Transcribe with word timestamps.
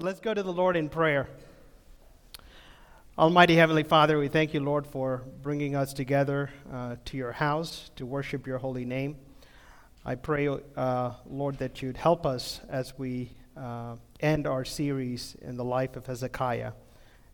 let's 0.00 0.20
go 0.20 0.32
to 0.32 0.42
the 0.42 0.52
Lord 0.52 0.76
in 0.76 0.88
prayer. 0.88 1.28
Almighty 3.18 3.56
Heavenly 3.56 3.82
Father, 3.82 4.16
we 4.18 4.28
thank 4.28 4.54
you, 4.54 4.60
Lord, 4.60 4.86
for 4.86 5.24
bringing 5.42 5.74
us 5.74 5.92
together 5.92 6.50
uh, 6.72 6.96
to 7.06 7.16
your 7.16 7.32
house 7.32 7.90
to 7.96 8.06
worship 8.06 8.46
your 8.46 8.58
holy 8.58 8.84
name. 8.84 9.16
I 10.04 10.14
pray, 10.14 10.48
uh, 10.76 11.12
Lord, 11.28 11.58
that 11.58 11.82
you'd 11.82 11.96
help 11.96 12.26
us 12.26 12.60
as 12.68 12.96
we 12.96 13.32
uh, 13.56 13.96
end 14.20 14.46
our 14.46 14.64
series 14.64 15.36
in 15.42 15.56
the 15.56 15.64
life 15.64 15.96
of 15.96 16.06
Hezekiah. 16.06 16.72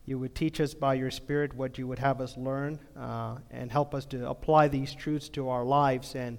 You 0.06 0.18
would 0.18 0.34
teach 0.34 0.58
us 0.60 0.72
by 0.72 0.94
your 0.94 1.10
Spirit 1.10 1.54
what 1.54 1.76
you 1.76 1.86
would 1.86 1.98
have 1.98 2.20
us 2.22 2.34
learn 2.36 2.78
uh, 2.98 3.36
and 3.50 3.70
help 3.70 3.94
us 3.94 4.06
to 4.06 4.28
apply 4.28 4.68
these 4.68 4.94
truths 4.94 5.28
to 5.30 5.50
our 5.50 5.64
lives 5.64 6.14
and, 6.14 6.38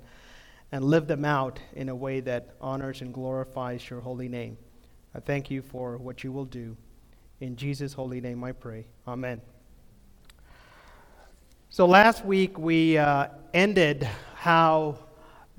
and 0.71 0.83
live 0.85 1.05
them 1.05 1.23
out 1.23 1.59
in 1.73 1.89
a 1.89 1.95
way 1.95 2.19
that 2.21 2.55
honors 2.59 3.01
and 3.01 3.13
glorifies 3.13 3.87
your 3.89 4.01
holy 4.01 4.27
name. 4.27 4.57
I 5.15 5.21
thank 5.21 5.49
you 5.49 5.61
for 5.61 5.95
what 5.95 6.25
you 6.25 6.33
will 6.33 6.43
do. 6.43 6.75
In 7.39 7.55
Jesus' 7.55 7.93
holy 7.93 8.19
name 8.19 8.43
I 8.43 8.51
pray. 8.51 8.85
Amen. 9.07 9.39
So 11.69 11.85
last 11.85 12.25
week 12.25 12.59
we 12.59 12.97
uh, 12.97 13.27
ended 13.53 14.09
how 14.35 14.97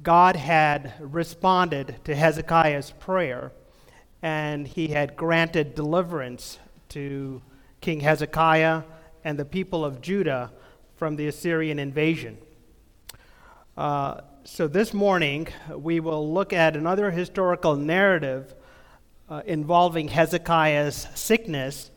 God 0.03 0.37
had 0.37 0.93
responded 1.01 1.97
to 2.05 2.15
Hezekiah's 2.15 2.91
prayer 3.01 3.51
and 4.21 4.69
he 4.69 4.89
had 4.89 5.17
granted 5.17 5.75
deliverance 5.75 6.59
to 6.91 7.41
King 7.81 8.01
Hezekiah 8.01 8.83
and 9.25 9.39
the 9.39 9.47
people 9.47 9.87
of 9.87 10.03
Judah 10.03 10.53
from 10.97 11.17
the 11.17 11.29
Assyrian 11.29 11.79
invasion. 11.79 12.37
Uh, 13.75 14.21
so 14.45 14.69
this 14.69 14.93
morning 14.93 15.49
we 15.71 15.99
will 15.99 16.31
look 16.31 16.53
at 16.53 16.77
another 16.77 17.11
historical 17.11 17.75
narrative 17.75 18.55
uh, 19.29 19.43
involving 19.47 20.09
Hezekiah's 20.09 21.09
sickness 21.15 21.91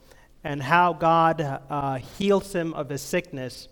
and 0.43 0.63
how 0.63 0.93
God 0.93 1.41
uh, 1.41 1.95
heals 2.17 2.53
him 2.53 2.73
of 2.73 2.89
his 2.89 3.01
sickness. 3.01 3.67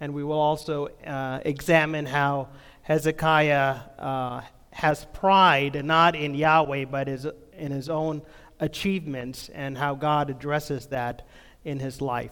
And 0.00 0.14
we 0.14 0.24
will 0.24 0.40
also 0.40 0.88
uh, 1.06 1.40
examine 1.44 2.06
how 2.06 2.48
Hezekiah 2.82 3.76
uh, 3.98 4.40
has 4.70 5.06
pride, 5.12 5.84
not 5.84 6.16
in 6.16 6.34
Yahweh, 6.34 6.86
but 6.86 7.08
in 7.08 7.72
his 7.72 7.88
own 7.88 8.22
achievements, 8.60 9.50
and 9.50 9.76
how 9.76 9.94
God 9.94 10.30
addresses 10.30 10.86
that 10.86 11.26
in 11.64 11.78
his 11.78 12.00
life. 12.00 12.30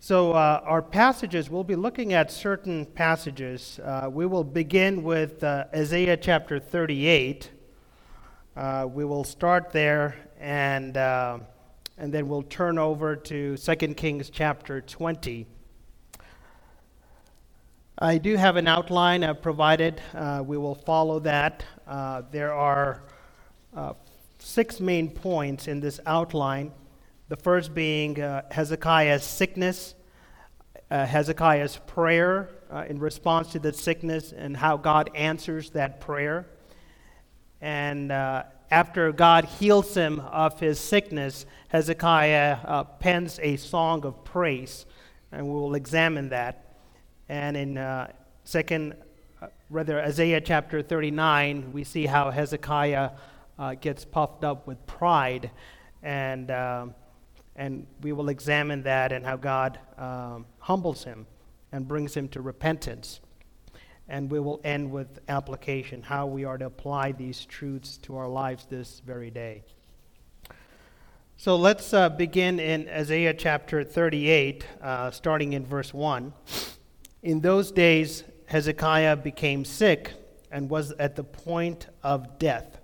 So, 0.00 0.32
uh, 0.32 0.60
our 0.64 0.82
passages, 0.82 1.48
we'll 1.48 1.62
be 1.62 1.76
looking 1.76 2.12
at 2.12 2.32
certain 2.32 2.84
passages. 2.84 3.78
Uh, 3.82 4.08
we 4.10 4.26
will 4.26 4.42
begin 4.42 5.04
with 5.04 5.44
Isaiah 5.44 6.16
chapter 6.16 6.58
38. 6.58 7.50
Uh, 8.54 8.86
we 8.86 9.02
will 9.02 9.24
start 9.24 9.72
there 9.72 10.14
and, 10.38 10.98
uh, 10.98 11.38
and 11.96 12.12
then 12.12 12.28
we'll 12.28 12.42
turn 12.42 12.76
over 12.78 13.16
to 13.16 13.56
2 13.56 13.74
Kings 13.94 14.28
chapter 14.28 14.82
20. 14.82 15.46
I 17.98 18.18
do 18.18 18.36
have 18.36 18.56
an 18.56 18.68
outline 18.68 19.24
I've 19.24 19.40
provided. 19.40 20.02
Uh, 20.12 20.42
we 20.44 20.58
will 20.58 20.74
follow 20.74 21.18
that. 21.20 21.64
Uh, 21.86 22.24
there 22.30 22.52
are 22.52 23.02
uh, 23.74 23.94
six 24.38 24.80
main 24.80 25.08
points 25.08 25.66
in 25.66 25.80
this 25.80 25.98
outline. 26.04 26.72
The 27.30 27.36
first 27.36 27.72
being 27.72 28.20
uh, 28.20 28.42
Hezekiah's 28.50 29.24
sickness, 29.24 29.94
Hezekiah's 30.90 31.80
prayer 31.86 32.50
in 32.86 32.98
response 32.98 33.52
to 33.52 33.58
the 33.58 33.72
sickness, 33.72 34.32
and 34.32 34.54
how 34.54 34.76
God 34.76 35.08
answers 35.14 35.70
that 35.70 36.02
prayer. 36.02 36.46
And 37.62 38.10
uh, 38.10 38.42
after 38.72 39.12
God 39.12 39.44
heals 39.44 39.94
him 39.94 40.18
of 40.18 40.58
his 40.58 40.80
sickness, 40.80 41.46
Hezekiah 41.68 42.58
uh, 42.64 42.84
pens 42.84 43.38
a 43.40 43.56
song 43.56 44.04
of 44.04 44.24
praise, 44.24 44.84
and 45.30 45.46
we 45.46 45.52
will 45.52 45.76
examine 45.76 46.28
that. 46.30 46.74
And 47.28 47.56
in 47.56 47.78
uh, 47.78 48.10
second, 48.42 48.96
uh, 49.40 49.46
rather 49.70 50.02
Isaiah 50.02 50.40
chapter 50.40 50.82
39, 50.82 51.72
we 51.72 51.84
see 51.84 52.06
how 52.06 52.30
Hezekiah 52.30 53.10
uh, 53.58 53.74
gets 53.74 54.04
puffed 54.04 54.42
up 54.42 54.66
with 54.66 54.84
pride, 54.86 55.52
and 56.02 56.50
um, 56.50 56.94
and 57.54 57.86
we 58.00 58.12
will 58.12 58.28
examine 58.28 58.82
that 58.82 59.12
and 59.12 59.24
how 59.24 59.36
God 59.36 59.78
um, 59.98 60.46
humbles 60.58 61.04
him 61.04 61.26
and 61.70 61.86
brings 61.86 62.14
him 62.14 62.28
to 62.30 62.40
repentance 62.40 63.20
and 64.12 64.30
we 64.30 64.38
will 64.38 64.60
end 64.62 64.92
with 64.92 65.20
application, 65.28 66.02
how 66.02 66.26
we 66.26 66.44
are 66.44 66.58
to 66.58 66.66
apply 66.66 67.12
these 67.12 67.46
truths 67.46 67.96
to 67.96 68.14
our 68.14 68.28
lives 68.28 68.66
this 68.68 69.00
very 69.06 69.30
day. 69.30 69.64
So 71.38 71.56
let's 71.56 71.94
uh, 71.94 72.10
begin 72.10 72.60
in 72.60 72.90
Isaiah 72.90 73.32
chapter 73.32 73.82
38, 73.82 74.66
uh, 74.82 75.10
starting 75.12 75.54
in 75.54 75.64
verse 75.64 75.94
1. 75.94 76.30
In 77.22 77.40
those 77.40 77.72
days, 77.72 78.24
Hezekiah 78.48 79.16
became 79.16 79.64
sick 79.64 80.12
and 80.50 80.68
was 80.68 80.92
at 80.98 81.16
the 81.16 81.24
point 81.24 81.86
of 82.02 82.38
death. 82.38 82.80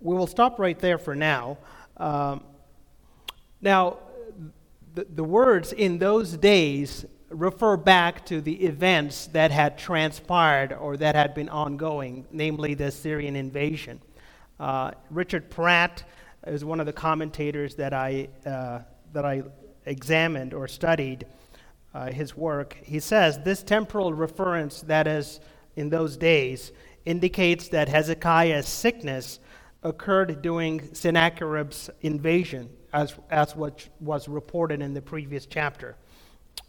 We 0.00 0.16
will 0.16 0.26
stop 0.26 0.58
right 0.58 0.80
there 0.80 0.98
for 0.98 1.14
now. 1.14 1.58
Um, 1.96 2.42
now, 3.60 3.98
the, 4.94 5.06
the 5.08 5.22
words 5.22 5.72
in 5.72 5.98
those 5.98 6.36
days 6.36 7.06
refer 7.30 7.76
back 7.76 8.26
to 8.26 8.40
the 8.40 8.64
events 8.64 9.28
that 9.28 9.50
had 9.50 9.78
transpired 9.78 10.72
or 10.72 10.96
that 10.96 11.14
had 11.14 11.34
been 11.34 11.48
ongoing, 11.48 12.26
namely 12.30 12.74
the 12.74 12.86
Assyrian 12.86 13.36
invasion. 13.36 14.00
Uh, 14.58 14.90
Richard 15.10 15.48
Pratt 15.48 16.02
is 16.46 16.64
one 16.64 16.80
of 16.80 16.86
the 16.86 16.92
commentators 16.92 17.76
that 17.76 17.94
I, 17.94 18.28
uh, 18.44 18.80
that 19.12 19.24
I 19.24 19.42
examined 19.86 20.52
or 20.54 20.68
studied 20.68 21.26
uh, 21.94 22.10
his 22.12 22.36
work. 22.36 22.76
He 22.82 23.00
says 23.00 23.38
this 23.42 23.62
temporal 23.62 24.12
reference, 24.12 24.82
that 24.82 25.06
is, 25.06 25.40
in 25.76 25.88
those 25.88 26.16
days, 26.16 26.72
indicates 27.04 27.68
that 27.68 27.88
Hezekiah's 27.88 28.68
sickness 28.68 29.38
occurred 29.82 30.42
during 30.42 30.94
Sennacherib's 30.94 31.90
invasion, 32.02 32.68
as, 32.92 33.14
as 33.30 33.56
what 33.56 33.88
was 34.00 34.28
reported 34.28 34.82
in 34.82 34.94
the 34.94 35.00
previous 35.00 35.46
chapter. 35.46 35.96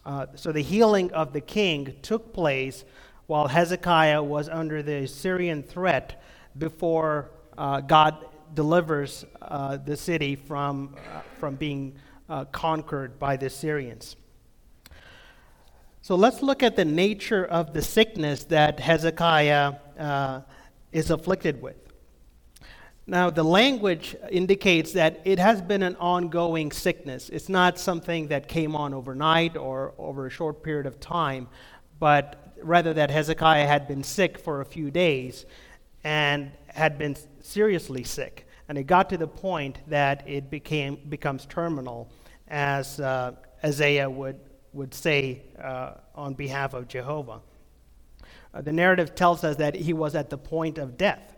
Uh, 0.04 0.26
so 0.34 0.52
the 0.52 0.62
healing 0.62 1.12
of 1.12 1.32
the 1.32 1.40
king 1.40 1.94
took 2.02 2.32
place 2.32 2.84
while 3.26 3.48
Hezekiah 3.48 4.22
was 4.22 4.48
under 4.48 4.82
the 4.82 5.04
Assyrian 5.04 5.62
threat 5.62 6.22
before 6.58 7.30
uh, 7.56 7.80
God 7.80 8.26
delivers 8.54 9.24
uh, 9.40 9.76
the 9.76 9.96
city 9.96 10.36
from, 10.36 10.96
uh, 11.14 11.20
from 11.38 11.54
being 11.54 11.94
uh, 12.28 12.44
conquered 12.46 13.18
by 13.18 13.36
the 13.36 13.46
Assyrians. 13.46 14.16
So 16.02 16.16
let's 16.16 16.42
look 16.42 16.62
at 16.62 16.74
the 16.74 16.84
nature 16.84 17.44
of 17.44 17.72
the 17.72 17.82
sickness 17.82 18.44
that 18.44 18.80
Hezekiah 18.80 19.74
is 20.90 21.10
afflicted 21.10 21.62
with. 21.62 21.81
Now, 23.06 23.30
the 23.30 23.42
language 23.42 24.14
indicates 24.30 24.92
that 24.92 25.20
it 25.24 25.40
has 25.40 25.60
been 25.60 25.82
an 25.82 25.96
ongoing 25.96 26.70
sickness. 26.70 27.28
It's 27.30 27.48
not 27.48 27.78
something 27.78 28.28
that 28.28 28.46
came 28.46 28.76
on 28.76 28.94
overnight 28.94 29.56
or 29.56 29.92
over 29.98 30.26
a 30.26 30.30
short 30.30 30.62
period 30.62 30.86
of 30.86 31.00
time, 31.00 31.48
but 31.98 32.54
rather 32.62 32.92
that 32.94 33.10
Hezekiah 33.10 33.66
had 33.66 33.88
been 33.88 34.04
sick 34.04 34.38
for 34.38 34.60
a 34.60 34.64
few 34.64 34.90
days 34.90 35.46
and 36.04 36.52
had 36.68 36.96
been 36.96 37.16
seriously 37.40 38.04
sick. 38.04 38.46
And 38.68 38.78
it 38.78 38.84
got 38.84 39.10
to 39.10 39.18
the 39.18 39.26
point 39.26 39.78
that 39.88 40.26
it 40.28 40.48
became, 40.48 40.98
becomes 41.08 41.44
terminal, 41.46 42.08
as 42.46 43.00
uh, 43.00 43.32
Isaiah 43.64 44.08
would, 44.08 44.38
would 44.72 44.94
say 44.94 45.42
uh, 45.60 45.94
on 46.14 46.34
behalf 46.34 46.72
of 46.72 46.86
Jehovah. 46.86 47.40
Uh, 48.54 48.62
the 48.62 48.72
narrative 48.72 49.14
tells 49.14 49.42
us 49.42 49.56
that 49.56 49.74
he 49.74 49.92
was 49.92 50.14
at 50.14 50.30
the 50.30 50.38
point 50.38 50.78
of 50.78 50.96
death. 50.96 51.31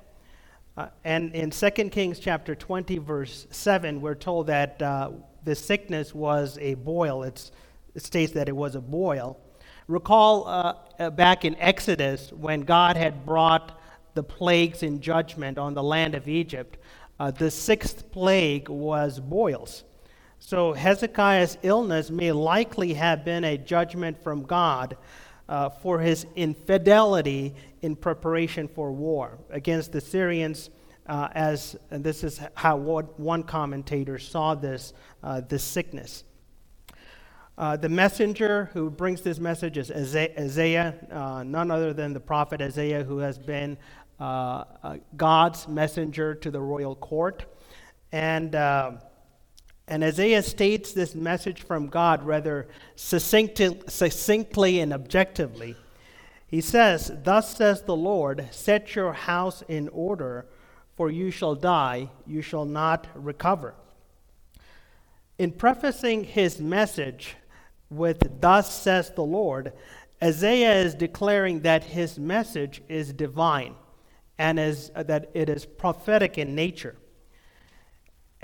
Uh, 0.77 0.89
and 1.05 1.33
in 1.37 1.51
2 1.51 1.71
Kings 1.91 2.19
chapter 2.19 2.57
20, 2.57 2.99
verse 2.99 3.47
7, 3.51 4.01
we're 4.01 4.17
told 4.17 4.49
that 4.49 4.83
uh, 4.83 5.11
the 5.45 5.55
sickness 5.55 6.13
was 6.13 6.59
a 6.61 6.75
boil. 6.75 7.23
It's, 7.23 7.53
it 7.95 8.03
states 8.03 8.33
that 8.33 8.49
it 8.49 8.57
was 8.57 8.75
a 8.75 8.81
boil. 8.81 9.39
Recall 9.87 10.49
uh, 10.49 10.75
uh, 10.99 11.11
back 11.11 11.45
in 11.45 11.55
Exodus 11.61 12.33
when 12.33 12.63
God 12.63 12.97
had 12.97 13.25
brought 13.25 13.79
the 14.15 14.25
plagues 14.25 14.83
in 14.83 15.01
judgment 15.01 15.59
on 15.59 15.75
the 15.75 15.83
land 15.83 16.17
of 16.17 16.27
Egypt, 16.27 16.77
uh, 17.21 17.31
the 17.31 17.53
sixth 17.53 18.11
plague 18.11 18.69
was 18.69 19.21
boils. 19.21 19.85
So 20.41 20.73
Hezekiah's 20.73 21.57
illness 21.63 22.11
may 22.11 22.33
likely 22.33 22.95
have 22.95 23.25
been 23.25 23.45
a 23.45 23.57
judgment 23.57 24.21
from 24.23 24.43
God 24.43 24.97
uh, 25.49 25.69
for 25.69 26.01
his 26.01 26.27
infidelity 26.37 27.55
in 27.83 27.97
preparation 27.97 28.69
for 28.69 28.93
war 28.93 29.39
against 29.51 29.93
the 29.93 29.99
Assyrians. 29.99 30.71
Uh, 31.07 31.29
as 31.33 31.77
and 31.91 32.03
this 32.03 32.25
is 32.25 32.41
how 32.55 32.77
one 32.77 33.43
commentator 33.43 34.19
saw 34.19 34.55
this 34.55 34.95
uh, 35.23 35.41
this 35.43 35.63
sickness. 35.63 36.25
Uh, 37.57 37.77
the 37.77 37.89
messenger 37.89 38.71
who 38.73 38.91
brings 38.91 39.21
this 39.21 39.39
message 39.39 39.79
is 39.79 39.91
Isaiah, 39.91 40.95
uh, 41.13 41.45
none 41.45 41.71
other 41.71 41.93
than 41.93 42.13
the 42.13 42.21
prophet 42.21 42.61
Isaiah, 42.61 43.05
who 43.05 43.19
has 43.19 43.39
been 43.39 43.77
uh, 44.19 44.65
God's 45.17 45.69
messenger 45.69 46.35
to 46.35 46.51
the 46.51 46.61
royal 46.61 46.97
court. 46.97 47.45
And, 48.11 48.55
uh, 48.55 48.93
and 49.87 50.03
Isaiah 50.03 50.43
states 50.43 50.93
this 50.93 51.15
message 51.15 51.63
from 51.63 51.89
God 51.89 52.23
rather 52.23 52.69
succinctly, 52.97 54.81
and 54.81 54.93
objectively. 54.93 55.77
He 56.47 56.61
says, 56.61 57.13
Thus 57.23 57.57
says 57.57 57.83
the 57.83 57.97
Lord, 57.97 58.49
set 58.51 58.95
your 58.95 59.13
house 59.13 59.63
in 59.69 59.89
order, 59.89 60.47
for 60.95 61.11
you 61.11 61.31
shall 61.31 61.55
die, 61.55 62.09
you 62.27 62.41
shall 62.41 62.65
not 62.65 63.09
recover. 63.15 63.75
In 65.39 65.51
prefacing 65.53 66.25
his 66.25 66.61
message 66.61 67.37
with, 67.91 68.41
Thus 68.41 68.73
says 68.73 69.11
the 69.11 69.23
Lord, 69.23 69.73
Isaiah 70.23 70.77
is 70.77 70.95
declaring 70.95 71.61
that 71.61 71.85
his 71.85 72.19
message 72.19 72.81
is 72.89 73.13
divine 73.13 73.75
and 74.39 74.59
is, 74.59 74.91
that 74.97 75.31
it 75.35 75.51
is 75.51 75.67
prophetic 75.67 76.39
in 76.39 76.55
nature. 76.55 76.97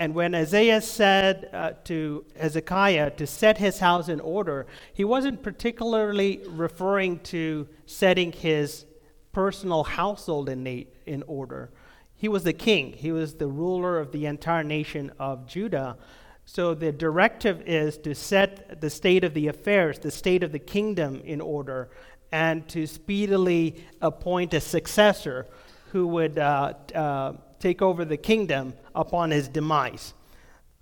And 0.01 0.15
when 0.15 0.33
Isaiah 0.33 0.81
said 0.81 1.47
uh, 1.53 1.73
to 1.83 2.25
Hezekiah 2.35 3.11
to 3.11 3.27
set 3.27 3.59
his 3.59 3.77
house 3.77 4.09
in 4.09 4.19
order, 4.19 4.65
he 4.91 5.03
wasn't 5.03 5.43
particularly 5.43 6.41
referring 6.47 7.19
to 7.19 7.67
setting 7.85 8.31
his 8.31 8.87
personal 9.31 9.83
household 9.83 10.49
in, 10.49 10.87
in 11.05 11.21
order. 11.27 11.69
He 12.15 12.27
was 12.27 12.43
the 12.43 12.51
king, 12.51 12.93
he 12.93 13.11
was 13.11 13.35
the 13.35 13.45
ruler 13.45 13.99
of 13.99 14.11
the 14.11 14.25
entire 14.25 14.63
nation 14.63 15.11
of 15.19 15.45
Judah. 15.45 15.99
So 16.45 16.73
the 16.73 16.91
directive 16.91 17.61
is 17.67 17.99
to 17.99 18.15
set 18.15 18.81
the 18.81 18.89
state 18.89 19.23
of 19.23 19.35
the 19.35 19.49
affairs, 19.49 19.99
the 19.99 20.09
state 20.09 20.41
of 20.41 20.51
the 20.51 20.57
kingdom 20.57 21.21
in 21.23 21.39
order, 21.39 21.91
and 22.31 22.67
to 22.69 22.87
speedily 22.87 23.85
appoint 24.01 24.55
a 24.55 24.61
successor 24.61 25.45
who 25.91 26.07
would 26.07 26.39
uh, 26.39 26.73
uh, 26.95 27.33
take 27.61 27.81
over 27.81 28.03
the 28.03 28.17
kingdom 28.17 28.73
upon 28.93 29.31
his 29.31 29.47
demise. 29.47 30.13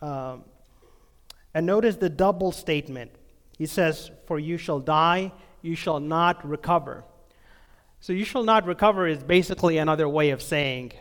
Um, 0.02 0.44
and 1.54 1.66
notice 1.66 1.98
the 1.98 2.10
double 2.10 2.52
statement. 2.52 3.12
He 3.58 3.66
says, 3.66 4.12
For 4.26 4.40
you 4.40 4.58
shall 4.58 4.80
die, 4.80 5.32
you 5.62 5.76
shall 5.76 6.00
not 6.00 6.48
recover. 6.48 7.04
So, 8.00 8.14
you 8.14 8.24
shall 8.24 8.44
not 8.44 8.66
recover 8.66 9.08
is 9.08 9.22
basically 9.24 9.78
another 9.78 10.08
way 10.08 10.30
of 10.30 10.42
saying 10.42 10.94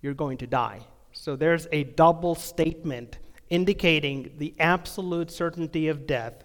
you're 0.00 0.14
going 0.14 0.38
to 0.38 0.46
die. 0.46 0.80
So, 1.12 1.34
there's 1.34 1.66
a 1.72 1.84
double 1.84 2.36
statement 2.36 3.18
indicating 3.48 4.30
the 4.38 4.54
absolute 4.60 5.32
certainty 5.32 5.88
of 5.88 6.06
death. 6.06 6.44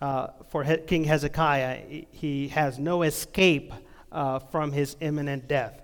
Uh, 0.00 0.28
for 0.48 0.64
he- 0.64 0.78
King 0.78 1.04
Hezekiah, 1.04 2.04
he 2.10 2.48
has 2.48 2.78
no 2.78 3.02
escape 3.02 3.74
uh, 4.10 4.38
from 4.38 4.72
his 4.72 4.96
imminent 5.00 5.46
death. 5.46 5.82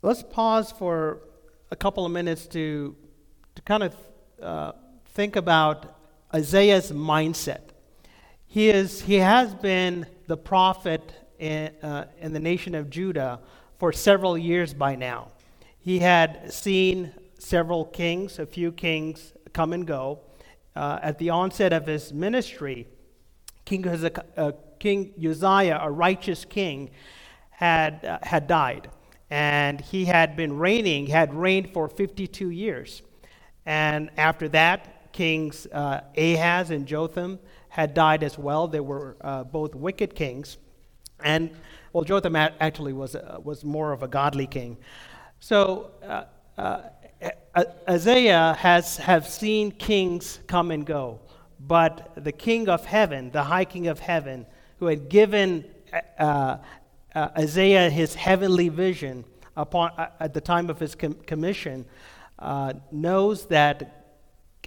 Let's 0.00 0.22
pause 0.22 0.70
for 0.70 1.22
a 1.72 1.76
couple 1.76 2.06
of 2.06 2.12
minutes 2.12 2.46
to, 2.48 2.94
to 3.56 3.62
kind 3.62 3.82
of 3.82 3.96
uh, 4.40 4.72
think 5.06 5.34
about 5.34 5.98
Isaiah's 6.32 6.92
mindset. 6.92 7.70
He, 8.46 8.68
is, 8.68 9.00
he 9.00 9.16
has 9.16 9.56
been 9.56 10.06
the 10.28 10.36
prophet 10.36 11.12
in, 11.40 11.72
uh, 11.82 12.04
in 12.20 12.32
the 12.32 12.38
nation 12.38 12.76
of 12.76 12.90
Judah 12.90 13.40
for 13.80 13.92
several 13.92 14.38
years 14.38 14.72
by 14.72 14.94
now. 14.94 15.32
He 15.80 15.98
had 15.98 16.52
seen 16.52 17.12
several 17.40 17.84
kings, 17.84 18.38
a 18.38 18.46
few 18.46 18.70
kings 18.70 19.32
come 19.52 19.72
and 19.72 19.84
go. 19.84 20.20
Uh, 20.76 21.00
at 21.02 21.18
the 21.18 21.30
onset 21.30 21.72
of 21.72 21.86
his 21.86 22.12
ministry, 22.12 22.86
King, 23.64 23.82
Hezekiah, 23.82 24.24
uh, 24.36 24.52
king 24.78 25.12
Uzziah, 25.18 25.80
a 25.82 25.90
righteous 25.90 26.44
king, 26.44 26.90
had, 27.50 28.04
uh, 28.04 28.20
had 28.22 28.46
died 28.46 28.90
and 29.30 29.80
he 29.80 30.04
had 30.06 30.36
been 30.36 30.58
reigning, 30.58 31.06
had 31.06 31.34
reigned 31.34 31.70
for 31.70 31.88
52 31.88 32.50
years. 32.50 33.02
And 33.66 34.10
after 34.16 34.48
that, 34.50 35.12
kings 35.12 35.66
uh, 35.66 36.00
Ahaz 36.16 36.70
and 36.70 36.86
Jotham 36.86 37.38
had 37.68 37.94
died 37.94 38.22
as 38.22 38.38
well. 38.38 38.66
They 38.68 38.80
were 38.80 39.16
uh, 39.20 39.44
both 39.44 39.74
wicked 39.74 40.14
kings. 40.14 40.56
And, 41.22 41.50
well, 41.92 42.04
Jotham 42.04 42.36
actually 42.36 42.92
was, 42.92 43.14
uh, 43.14 43.38
was 43.42 43.64
more 43.64 43.92
of 43.92 44.02
a 44.02 44.08
godly 44.08 44.46
king. 44.46 44.78
So, 45.40 45.90
uh, 46.02 46.24
uh, 46.56 46.82
Isaiah 47.88 48.56
has 48.58 48.96
have 48.98 49.26
seen 49.26 49.72
kings 49.72 50.40
come 50.46 50.70
and 50.70 50.86
go, 50.86 51.20
but 51.58 52.12
the 52.16 52.32
king 52.32 52.68
of 52.68 52.84
heaven, 52.84 53.30
the 53.30 53.42
high 53.42 53.64
king 53.64 53.88
of 53.88 53.98
heaven, 53.98 54.46
who 54.78 54.86
had 54.86 55.08
given 55.08 55.64
uh, 56.18 56.58
uh, 57.14 57.28
Isaiah 57.36 57.90
his 57.90 58.14
heavenly 58.14 58.68
vision 58.68 59.24
upon, 59.56 59.92
uh, 59.98 60.10
at 60.20 60.34
the 60.34 60.40
time 60.40 60.70
of 60.70 60.78
his 60.78 60.94
com- 60.94 61.14
commission 61.26 61.86
uh, 62.38 62.74
knows 62.92 63.46
that 63.46 64.16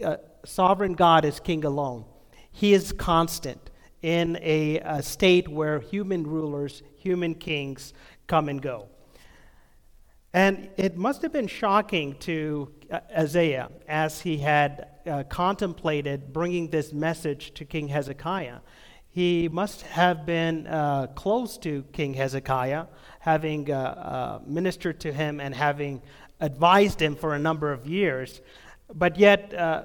uh, 0.04 0.18
sovereign 0.46 0.94
God 0.94 1.26
is 1.26 1.40
king 1.40 1.64
alone. 1.66 2.06
He 2.52 2.74
is 2.74 2.92
constant 2.92 3.70
in 4.02 4.38
a, 4.42 4.80
a 4.80 5.02
state 5.02 5.48
where 5.48 5.80
human 5.80 6.26
rulers, 6.26 6.82
human 6.98 7.36
kings 7.36 7.94
come 8.28 8.50
and 8.50 8.62
go. 8.62 8.88
And 10.34 10.70
it 10.78 10.98
must 10.98 11.22
have 11.22 11.34
been 11.34 11.48
shocking 11.48 12.16
to 12.20 12.72
uh, 12.90 13.00
Isaiah 13.18 13.70
as 13.88 14.22
he 14.22 14.38
had 14.38 14.88
uh, 15.06 15.24
contemplated 15.24 16.32
bringing 16.32 16.70
this 16.70 16.94
message 16.94 17.54
to 17.56 17.66
King 17.66 17.90
Hezekiah 17.90 18.60
he 19.12 19.50
must 19.50 19.81
have 19.81 20.25
been 20.25 20.66
uh, 20.68 21.08
close 21.08 21.58
to 21.60 21.84
King 21.92 22.13
Hezekiah, 22.13 22.86
having 23.19 23.69
uh, 23.69 23.75
uh, 23.75 24.40
ministered 24.46 25.02
to 25.02 25.12
him 25.12 25.42
and 25.42 25.54
having 25.54 26.02
advised 26.40 27.02
him 27.02 27.16
for 27.16 27.36
a 27.36 27.40
number 27.40 27.74
of 27.74 27.86
years. 27.86 28.40
But 28.94 29.19
yet, 29.19 29.54
uh, 29.54 29.84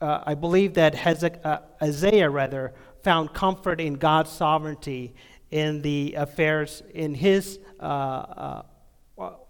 uh, 0.00 0.24
I 0.26 0.34
believe 0.34 0.74
that 0.74 0.94
Hezek- 0.94 1.44
uh, 1.44 1.60
Isaiah 1.82 2.30
rather 2.30 2.72
found 3.02 3.34
comfort 3.34 3.82
in 3.82 3.94
God's 3.94 4.30
sovereignty 4.30 5.14
in 5.50 5.82
the 5.82 6.14
affairs 6.14 6.82
in 6.94 7.14
his 7.14 7.58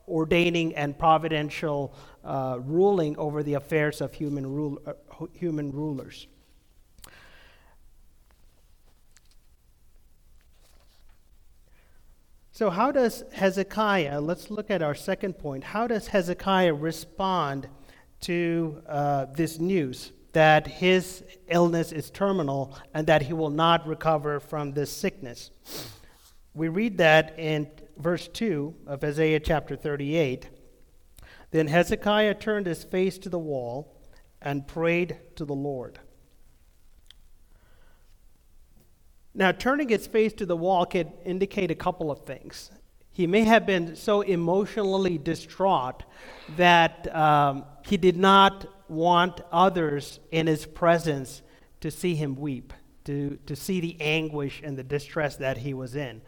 ordaining 0.09 0.75
and 0.75 0.99
providential 0.99 1.95
ruling 2.25 3.17
over 3.17 3.45
the 3.45 3.55
affairs 3.55 4.01
of 4.01 4.13
human, 4.13 4.45
rule, 4.45 4.79
human 5.35 5.71
rulers. 5.71 6.27
So, 12.57 12.71
how 12.71 12.93
does 12.93 13.25
Hezekiah, 13.33 14.21
let's 14.21 14.49
look 14.49 14.71
at 14.71 14.81
our 14.81 14.95
second 14.95 15.33
point, 15.33 15.65
how 15.65 15.89
does 15.89 16.07
Hezekiah 16.07 16.73
respond 16.73 17.69
to 18.21 18.81
uh, 18.89 19.25
this 19.25 19.59
news 19.59 20.13
that 20.35 20.69
his 20.69 21.25
illness 21.49 21.91
is 21.91 22.11
terminal 22.11 22.79
and 22.95 23.09
that 23.09 23.23
he 23.23 23.33
will 23.33 23.51
not 23.51 23.85
recover 23.89 24.39
from 24.39 24.71
this 24.71 24.93
sickness? 24.93 25.51
We 26.55 26.69
read 26.69 26.99
that 26.99 27.37
in 27.41 27.67
verse 27.97 28.29
2 28.29 28.73
of 28.87 29.03
Isaiah 29.03 29.41
chapter 29.41 29.75
38. 29.75 30.49
Then 31.51 31.67
Hezekiah 31.67 32.35
turned 32.35 32.67
his 32.67 32.85
face 32.85 33.19
to 33.19 33.29
the 33.29 33.37
wall 33.37 34.01
and 34.41 34.69
prayed 34.69 35.19
to 35.35 35.45
the 35.45 35.57
Lord. 35.57 35.99
Now, 39.35 39.51
turning 39.51 39.89
his 39.89 40.07
face 40.07 40.33
to 40.35 40.47
the 40.47 40.57
wall 40.57 40.87
could 40.87 41.13
indicate 41.25 41.71
a 41.71 41.75
couple 41.75 42.11
of 42.11 42.21
things. 42.21 42.71
He 43.11 43.27
may 43.27 43.43
have 43.43 43.67
been 43.67 43.97
so 43.97 44.21
emotionally 44.23 45.19
distraught 45.19 46.05
that 46.57 47.15
um, 47.15 47.65
he 47.85 47.97
did 47.97 48.17
not 48.17 48.67
want 48.89 49.41
others 49.53 50.21
in 50.31 50.47
his 50.47 50.67
presence 50.67 51.43
to 51.81 51.91
see 51.91 52.15
him 52.15 52.37
weep, 52.37 52.73
to, 53.05 53.39
to 53.47 53.57
see 53.57 53.81
the 53.81 53.97
anguish 54.01 54.61
and 54.65 54.77
the 54.77 54.85
distress 54.85 55.37
that 55.37 55.59
he 55.59 55.75
was 55.75 55.97
in. 55.97 56.23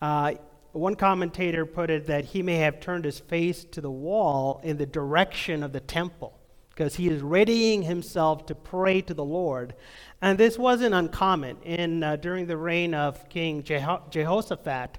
Uh, 0.00 0.34
one 0.72 0.94
commentator 0.94 1.66
put 1.66 1.90
it 1.90 2.06
that 2.06 2.26
he 2.26 2.42
may 2.42 2.56
have 2.56 2.80
turned 2.80 3.04
his 3.04 3.18
face 3.18 3.64
to 3.64 3.80
the 3.80 3.90
wall 3.90 4.60
in 4.62 4.76
the 4.76 4.86
direction 4.86 5.62
of 5.62 5.72
the 5.72 5.80
temple 5.80 6.38
because 6.70 6.96
he 6.96 7.08
is 7.08 7.20
readying 7.22 7.82
himself 7.82 8.46
to 8.46 8.54
pray 8.54 9.02
to 9.02 9.12
the 9.12 9.24
Lord. 9.24 9.74
And 10.22 10.36
this 10.36 10.58
wasn't 10.58 10.94
uncommon. 10.94 11.56
In, 11.62 12.02
uh, 12.02 12.16
during 12.16 12.46
the 12.46 12.56
reign 12.56 12.92
of 12.94 13.26
King 13.30 13.62
Jeho- 13.62 14.10
Jehoshaphat, 14.10 14.98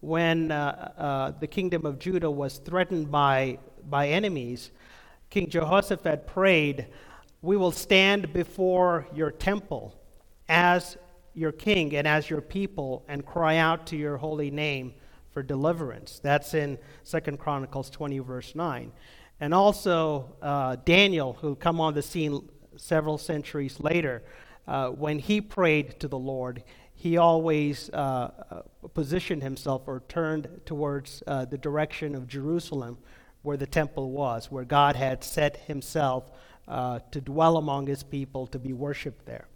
when 0.00 0.50
uh, 0.50 0.92
uh, 0.98 1.30
the 1.38 1.46
kingdom 1.46 1.86
of 1.86 1.98
Judah 1.98 2.30
was 2.30 2.58
threatened 2.58 3.10
by, 3.10 3.58
by 3.88 4.08
enemies, 4.08 4.72
King 5.30 5.48
Jehoshaphat 5.48 6.26
prayed, 6.26 6.86
We 7.40 7.56
will 7.56 7.70
stand 7.70 8.32
before 8.32 9.06
your 9.14 9.30
temple 9.30 9.94
as 10.48 10.96
your 11.34 11.52
king 11.52 11.94
and 11.94 12.08
as 12.08 12.28
your 12.28 12.40
people 12.40 13.04
and 13.06 13.24
cry 13.24 13.58
out 13.58 13.86
to 13.88 13.96
your 13.96 14.16
holy 14.16 14.50
name 14.50 14.92
for 15.30 15.42
deliverance. 15.42 16.18
That's 16.20 16.54
in 16.54 16.78
Second 17.04 17.38
Chronicles 17.38 17.90
20, 17.90 18.18
verse 18.20 18.56
9. 18.56 18.90
And 19.38 19.54
also 19.54 20.34
uh, 20.42 20.76
Daniel, 20.84 21.34
who 21.34 21.54
come 21.54 21.80
on 21.80 21.94
the 21.94 22.02
scene 22.02 22.48
several 22.76 23.18
centuries 23.18 23.78
later, 23.78 24.24
uh, 24.68 24.90
when 24.90 25.18
he 25.18 25.40
prayed 25.40 25.98
to 25.98 26.06
the 26.06 26.18
Lord, 26.18 26.62
he 26.94 27.16
always 27.16 27.90
uh, 27.92 28.30
uh 28.50 28.62
positioned 28.94 29.42
himself 29.42 29.82
or 29.86 30.02
turned 30.08 30.48
towards 30.66 31.22
uh, 31.26 31.44
the 31.44 31.58
direction 31.58 32.14
of 32.14 32.28
Jerusalem, 32.28 32.98
where 33.42 33.56
the 33.56 33.66
temple 33.66 34.10
was, 34.10 34.50
where 34.50 34.64
God 34.64 34.94
had 34.94 35.24
set 35.24 35.56
himself 35.56 36.30
uh, 36.68 37.00
to 37.12 37.20
dwell 37.20 37.56
among 37.56 37.86
his 37.86 38.02
people, 38.02 38.46
to 38.48 38.58
be 38.58 38.72
worshiped 38.72 39.24
there. 39.24 39.48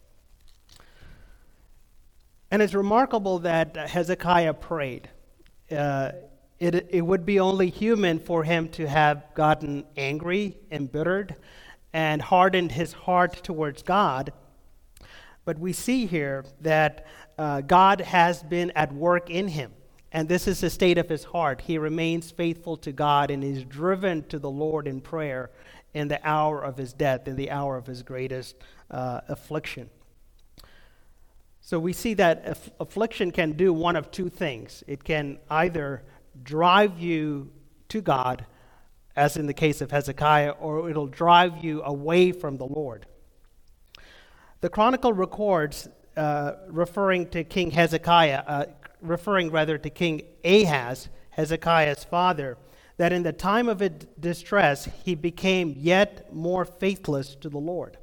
And 2.50 2.62
it's 2.62 2.74
remarkable 2.74 3.38
that 3.40 3.76
Hezekiah 3.76 4.54
prayed. 4.54 5.08
Uh, 5.70 6.12
it, 6.58 6.86
it 6.90 7.00
would 7.00 7.26
be 7.26 7.40
only 7.40 7.70
human 7.70 8.18
for 8.18 8.44
him 8.44 8.68
to 8.70 8.86
have 8.86 9.24
gotten 9.34 9.84
angry, 9.96 10.56
embittered, 10.70 11.36
and 11.92 12.22
hardened 12.22 12.72
his 12.72 12.92
heart 12.92 13.42
towards 13.42 13.82
God. 13.82 14.32
But 15.44 15.58
we 15.58 15.72
see 15.72 16.06
here 16.06 16.44
that 16.60 17.06
uh, 17.38 17.62
God 17.62 18.00
has 18.00 18.42
been 18.42 18.70
at 18.76 18.92
work 18.92 19.30
in 19.30 19.48
him. 19.48 19.72
And 20.12 20.28
this 20.28 20.46
is 20.46 20.60
the 20.60 20.70
state 20.70 20.98
of 20.98 21.08
his 21.08 21.24
heart. 21.24 21.62
He 21.62 21.78
remains 21.78 22.30
faithful 22.30 22.76
to 22.78 22.92
God 22.92 23.30
and 23.30 23.42
is 23.42 23.64
driven 23.64 24.22
to 24.28 24.38
the 24.38 24.50
Lord 24.50 24.86
in 24.86 25.00
prayer 25.00 25.50
in 25.94 26.08
the 26.08 26.20
hour 26.26 26.62
of 26.62 26.76
his 26.76 26.92
death, 26.92 27.26
in 27.26 27.36
the 27.36 27.50
hour 27.50 27.76
of 27.76 27.86
his 27.86 28.02
greatest 28.02 28.56
uh, 28.90 29.22
affliction. 29.28 29.88
So 31.60 31.78
we 31.78 31.92
see 31.92 32.14
that 32.14 32.42
aff- 32.46 32.70
affliction 32.80 33.30
can 33.30 33.52
do 33.52 33.72
one 33.72 33.96
of 33.96 34.10
two 34.10 34.28
things. 34.28 34.84
It 34.86 35.04
can 35.04 35.38
either 35.48 36.02
drive 36.42 36.98
you 36.98 37.50
to 37.88 38.00
God, 38.00 38.46
as 39.16 39.36
in 39.36 39.46
the 39.46 39.54
case 39.54 39.80
of 39.80 39.90
Hezekiah, 39.90 40.50
or 40.52 40.90
it'll 40.90 41.06
drive 41.06 41.64
you 41.64 41.82
away 41.82 42.32
from 42.32 42.56
the 42.56 42.66
Lord. 42.66 43.06
The 44.62 44.70
Chronicle 44.70 45.12
records, 45.12 45.88
uh, 46.16 46.52
referring 46.68 47.28
to 47.30 47.42
King 47.42 47.72
Hezekiah, 47.72 48.44
uh, 48.46 48.64
referring 49.00 49.50
rather 49.50 49.76
to 49.76 49.90
King 49.90 50.22
Ahaz, 50.44 51.08
Hezekiah's 51.30 52.04
father, 52.04 52.56
that 52.96 53.12
in 53.12 53.24
the 53.24 53.32
time 53.32 53.68
of 53.68 53.80
his 53.80 54.06
distress 54.20 54.88
he 55.04 55.16
became 55.16 55.74
yet 55.76 56.32
more 56.32 56.64
faithless 56.64 57.34
to 57.40 57.48
the 57.48 57.58
Lord. 57.58 57.98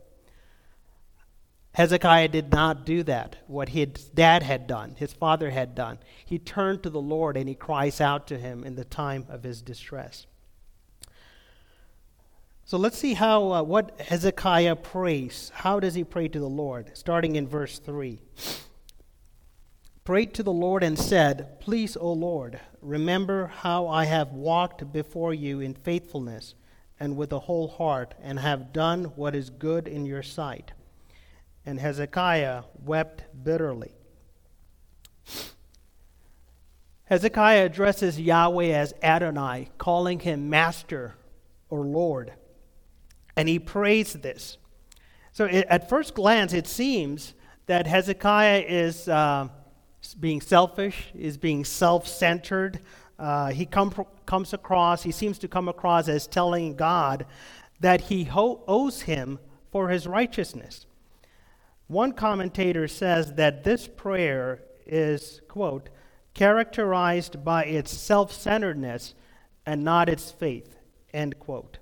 Hezekiah 1.75 2.27
did 2.27 2.51
not 2.51 2.85
do 2.85 3.03
that, 3.03 3.37
what 3.47 3.69
his 3.69 4.09
dad 4.13 4.43
had 4.43 4.67
done, 4.67 4.95
his 4.97 5.13
father 5.13 5.51
had 5.51 5.75
done. 5.75 5.99
He 6.25 6.39
turned 6.39 6.83
to 6.83 6.89
the 6.89 6.99
Lord 6.99 7.37
and 7.37 7.47
he 7.47 7.55
cries 7.55 8.01
out 8.01 8.27
to 8.27 8.37
him 8.37 8.65
in 8.65 8.75
the 8.75 8.83
time 8.83 9.25
of 9.29 9.43
his 9.43 9.61
distress. 9.61 10.27
So 12.69 12.77
let's 12.77 12.99
see 12.99 13.15
how 13.15 13.51
uh, 13.51 13.63
what 13.63 13.99
Hezekiah 13.99 14.75
prays. 14.75 15.51
How 15.55 15.79
does 15.79 15.95
he 15.95 16.03
pray 16.03 16.27
to 16.27 16.39
the 16.39 16.45
Lord? 16.45 16.91
Starting 16.93 17.35
in 17.35 17.47
verse 17.47 17.79
3 17.79 18.21
prayed 20.03 20.35
to 20.35 20.43
the 20.43 20.51
Lord 20.51 20.83
and 20.83 20.97
said, 20.97 21.59
Please, 21.61 21.97
O 21.97 22.13
Lord, 22.13 22.59
remember 22.79 23.47
how 23.47 23.87
I 23.87 24.05
have 24.05 24.33
walked 24.33 24.93
before 24.93 25.33
you 25.33 25.59
in 25.59 25.73
faithfulness 25.73 26.53
and 26.99 27.17
with 27.17 27.31
a 27.31 27.39
whole 27.39 27.69
heart, 27.69 28.13
and 28.21 28.37
have 28.37 28.71
done 28.71 29.05
what 29.15 29.33
is 29.33 29.49
good 29.49 29.87
in 29.87 30.05
your 30.05 30.21
sight. 30.21 30.73
And 31.65 31.79
Hezekiah 31.79 32.65
wept 32.85 33.23
bitterly. 33.43 33.95
Hezekiah 37.05 37.65
addresses 37.65 38.19
Yahweh 38.19 38.67
as 38.67 38.93
Adonai, 39.01 39.69
calling 39.79 40.19
him 40.19 40.51
Master 40.51 41.15
or 41.71 41.81
Lord. 41.81 42.33
And 43.39 43.49
he 43.49 43.59
prays 43.59 44.13
this. 44.13 44.57
So, 45.31 45.45
it, 45.45 45.65
at 45.69 45.89
first 45.89 46.13
glance, 46.13 46.53
it 46.53 46.67
seems 46.67 47.33
that 47.65 47.87
Hezekiah 47.87 48.65
is. 48.67 49.07
Uh, 49.07 49.49
being 50.19 50.41
selfish, 50.41 51.11
is 51.13 51.37
being 51.37 51.65
self 51.65 52.07
centered. 52.07 52.79
Uh, 53.17 53.47
he 53.49 53.65
come, 53.65 53.93
comes 54.25 54.53
across, 54.53 55.03
he 55.03 55.11
seems 55.11 55.37
to 55.39 55.47
come 55.47 55.67
across 55.67 56.07
as 56.07 56.25
telling 56.25 56.75
God 56.75 57.25
that 57.81 58.01
he 58.01 58.23
ho- 58.23 58.63
owes 58.67 59.01
him 59.01 59.39
for 59.71 59.89
his 59.89 60.07
righteousness. 60.07 60.85
One 61.87 62.13
commentator 62.13 62.87
says 62.87 63.33
that 63.33 63.63
this 63.63 63.87
prayer 63.87 64.61
is, 64.85 65.41
quote, 65.47 65.89
characterized 66.33 67.43
by 67.43 67.65
its 67.65 67.91
self 67.91 68.31
centeredness 68.31 69.15
and 69.65 69.83
not 69.83 70.07
its 70.07 70.31
faith, 70.31 70.77
end 71.13 71.39
quote. 71.39 71.78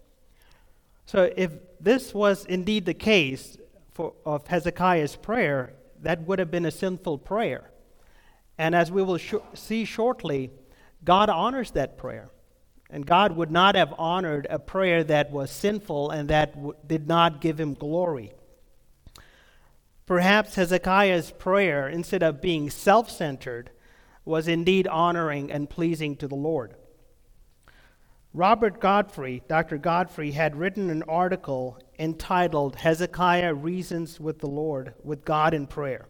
So, 1.08 1.32
if 1.38 1.54
this 1.80 2.14
was 2.14 2.44
indeed 2.46 2.86
the 2.86 2.94
case 2.94 3.58
for, 3.94 4.14
of 4.26 4.46
Hezekiah's 4.48 5.16
prayer, 5.16 5.74
that 6.02 6.28
would 6.28 6.38
have 6.38 6.52
been 6.52 6.66
a 6.66 6.72
sinful 6.72 7.20
prayer. 7.20 7.72
And 8.58 8.76
as 8.76 8.92
we 8.92 9.02
will 9.02 9.18
sh- 9.18 9.36
see 9.54 9.86
shortly, 9.86 10.52
God 11.06 11.30
honors 11.30 11.72
that 11.72 11.98
prayer. 11.98 12.30
And 12.90 13.06
God 13.06 13.38
would 13.38 13.50
not 13.50 13.76
have 13.76 13.94
honored 13.98 14.48
a 14.50 14.60
prayer 14.60 15.02
that 15.06 15.32
was 15.32 15.50
sinful 15.50 16.12
and 16.12 16.28
that 16.28 16.56
w- 16.56 16.74
did 16.86 17.08
not 17.08 17.40
give 17.40 17.58
him 17.58 17.74
glory. 17.74 18.34
Perhaps 20.06 20.56
Hezekiah's 20.56 21.32
prayer, 21.32 21.88
instead 21.88 22.22
of 22.22 22.42
being 22.42 22.70
self 22.70 23.10
centered, 23.10 23.70
was 24.26 24.50
indeed 24.50 24.90
honoring 24.90 25.54
and 25.54 25.70
pleasing 25.70 26.18
to 26.18 26.28
the 26.28 26.36
Lord. 26.36 26.76
Robert 28.38 28.80
Godfrey, 28.80 29.42
Dr. 29.48 29.80
Godfrey, 29.80 30.30
had 30.30 30.56
written 30.56 30.92
an 30.92 31.02
article 31.10 31.80
entitled 31.98 32.76
Hezekiah 32.76 33.56
Reasons 33.56 34.20
with 34.20 34.38
the 34.38 34.48
Lord, 34.48 34.94
with 35.04 35.26
God 35.26 35.56
in 35.56 35.66
Prayer. 35.66 36.06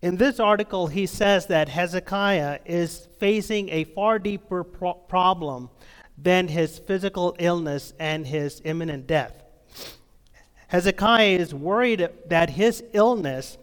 In 0.00 0.16
this 0.16 0.40
article, 0.40 0.86
he 0.86 1.04
says 1.04 1.44
that 1.48 1.68
Hezekiah 1.68 2.60
is 2.64 3.08
facing 3.18 3.68
a 3.68 3.84
far 3.84 4.18
deeper 4.18 4.64
pro- 4.64 4.94
problem 4.94 5.68
than 6.16 6.48
his 6.48 6.78
physical 6.78 7.36
illness 7.38 7.92
and 7.98 8.26
his 8.26 8.62
imminent 8.64 9.06
death. 9.06 9.42
Hezekiah 10.68 11.36
is 11.36 11.52
worried 11.52 12.08
that 12.28 12.48
his 12.48 12.82
illness, 12.94 13.58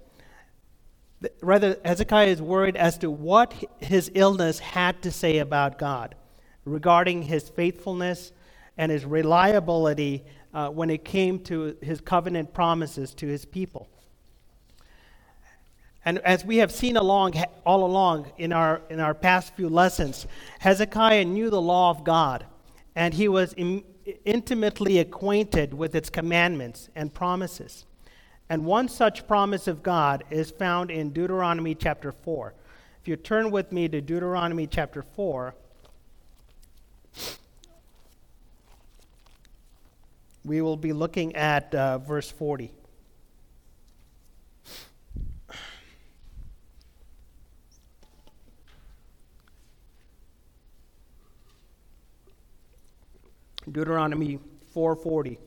rather, 1.41 1.79
Hezekiah 1.83 2.27
is 2.27 2.43
worried 2.43 2.75
as 2.75 2.99
to 2.99 3.09
what 3.09 3.55
his 3.79 4.11
illness 4.13 4.59
had 4.59 5.01
to 5.01 5.11
say 5.11 5.39
about 5.39 5.79
God 5.79 6.13
regarding 6.65 7.21
his 7.21 7.49
faithfulness 7.49 8.31
and 8.77 8.91
his 8.91 9.05
reliability 9.05 10.23
uh, 10.53 10.69
when 10.69 10.89
it 10.89 11.05
came 11.05 11.39
to 11.39 11.75
his 11.81 12.01
covenant 12.01 12.53
promises 12.53 13.13
to 13.13 13.27
his 13.27 13.45
people. 13.45 13.87
And 16.03 16.19
as 16.19 16.45
we 16.45 16.57
have 16.57 16.71
seen 16.71 16.97
along, 16.97 17.33
all 17.65 17.83
along 17.83 18.31
in 18.37 18.53
our, 18.53 18.81
in 18.89 18.99
our 18.99 19.13
past 19.15 19.55
few 19.55 19.69
lessons, 19.69 20.27
Hezekiah 20.59 21.25
knew 21.25 21.49
the 21.49 21.61
law 21.61 21.89
of 21.89 22.03
God, 22.03 22.45
and 22.95 23.13
he 23.13 23.27
was 23.27 23.53
Im- 23.57 23.83
intimately 24.23 24.99
acquainted 24.99 25.73
with 25.73 25.95
its 25.95 26.11
commandments 26.11 26.89
and 26.95 27.11
promises. 27.11 27.85
And 28.49 28.65
one 28.65 28.87
such 28.87 29.27
promise 29.27 29.67
of 29.67 29.81
God 29.81 30.23
is 30.29 30.51
found 30.51 30.91
in 30.91 31.09
Deuteronomy 31.09 31.73
chapter 31.73 32.11
4. 32.11 32.53
If 33.01 33.07
you 33.07 33.15
turn 33.15 33.49
with 33.49 33.71
me 33.71 33.87
to 33.87 33.99
Deuteronomy 34.01 34.67
chapter 34.67 35.01
4, 35.01 35.55
we 40.45 40.61
will 40.61 40.77
be 40.77 40.93
looking 40.93 41.35
at 41.35 41.73
uh, 41.73 41.97
verse 41.97 42.29
40. 42.29 42.71
Deuteronomy 53.71 54.39
4:40. 54.75 55.37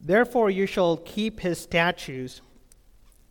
Therefore 0.00 0.50
you 0.50 0.66
shall 0.66 0.96
keep 0.96 1.40
his 1.40 1.58
statutes 1.58 2.40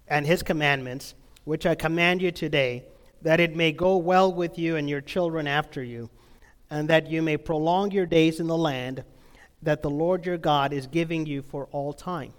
and 0.08 0.26
his 0.26 0.44
commandments, 0.44 1.16
which 1.46 1.66
I 1.66 1.74
command 1.74 2.22
you 2.22 2.32
today, 2.32 2.86
that 3.22 3.40
it 3.40 3.56
may 3.56 3.72
go 3.72 3.98
well 3.98 4.32
with 4.32 4.60
you 4.60 4.76
and 4.76 4.88
your 4.88 5.02
children 5.02 5.48
after 5.48 5.84
you, 5.84 6.10
and 6.70 6.90
that 6.90 7.10
you 7.10 7.22
may 7.22 7.38
prolong 7.38 7.92
your 7.92 8.06
days 8.06 8.40
in 8.40 8.48
the 8.48 8.58
land 8.58 9.04
that 9.62 9.82
the 9.82 9.90
Lord 9.90 10.26
your 10.26 10.38
God 10.38 10.72
is 10.72 10.88
giving 10.88 11.26
you 11.26 11.42
for 11.42 11.68
all 11.72 11.94
time. 11.94 12.34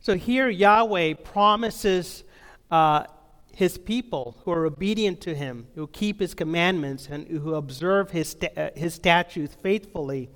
So 0.00 0.14
here 0.14 0.48
Yahweh 0.48 1.14
promises 1.14 2.24
uh, 2.70 3.04
his 3.52 3.78
people 3.78 4.36
who 4.44 4.50
are 4.52 4.66
obedient 4.66 5.20
to 5.22 5.34
him, 5.34 5.66
who 5.74 5.86
keep 5.86 6.20
his 6.20 6.34
commandments, 6.34 7.08
and 7.10 7.26
who 7.26 7.54
observe 7.54 8.10
his, 8.10 8.36
uh, 8.56 8.70
his 8.76 8.94
statutes 8.94 9.56
faithfully, 9.62 10.28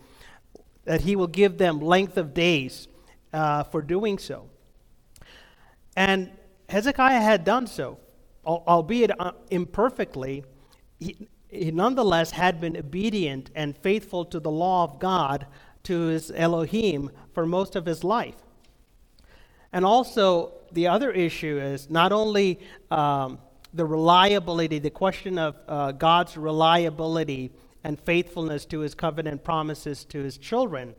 that 0.84 1.02
he 1.02 1.14
will 1.14 1.26
give 1.26 1.58
them 1.58 1.80
length 1.80 2.16
of 2.16 2.32
days 2.32 2.88
uh, 3.32 3.62
for 3.64 3.82
doing 3.82 4.18
so. 4.18 4.48
And 5.94 6.30
Hezekiah 6.70 7.20
had 7.20 7.44
done 7.44 7.66
so, 7.66 7.98
albeit 8.44 9.10
uh, 9.20 9.32
imperfectly. 9.50 10.44
He, 10.98 11.28
he 11.50 11.70
nonetheless 11.70 12.30
had 12.30 12.60
been 12.60 12.76
obedient 12.76 13.50
and 13.54 13.76
faithful 13.76 14.24
to 14.26 14.40
the 14.40 14.50
law 14.50 14.84
of 14.84 14.98
God, 14.98 15.46
to 15.82 16.06
his 16.06 16.30
Elohim, 16.34 17.10
for 17.32 17.46
most 17.46 17.74
of 17.74 17.86
his 17.86 18.04
life. 18.04 18.36
And 19.72 19.84
also, 19.84 20.52
the 20.72 20.86
other 20.86 21.10
issue 21.10 21.58
is 21.58 21.90
not 21.90 22.12
only 22.12 22.60
um, 22.90 23.38
the 23.72 23.84
reliability, 23.84 24.78
the 24.78 24.90
question 24.90 25.38
of 25.38 25.56
uh, 25.66 25.92
God's 25.92 26.36
reliability 26.36 27.52
and 27.82 27.98
faithfulness 27.98 28.64
to 28.66 28.80
his 28.80 28.94
covenant 28.94 29.42
promises 29.42 30.04
to 30.06 30.22
his 30.22 30.38
children, 30.38 30.94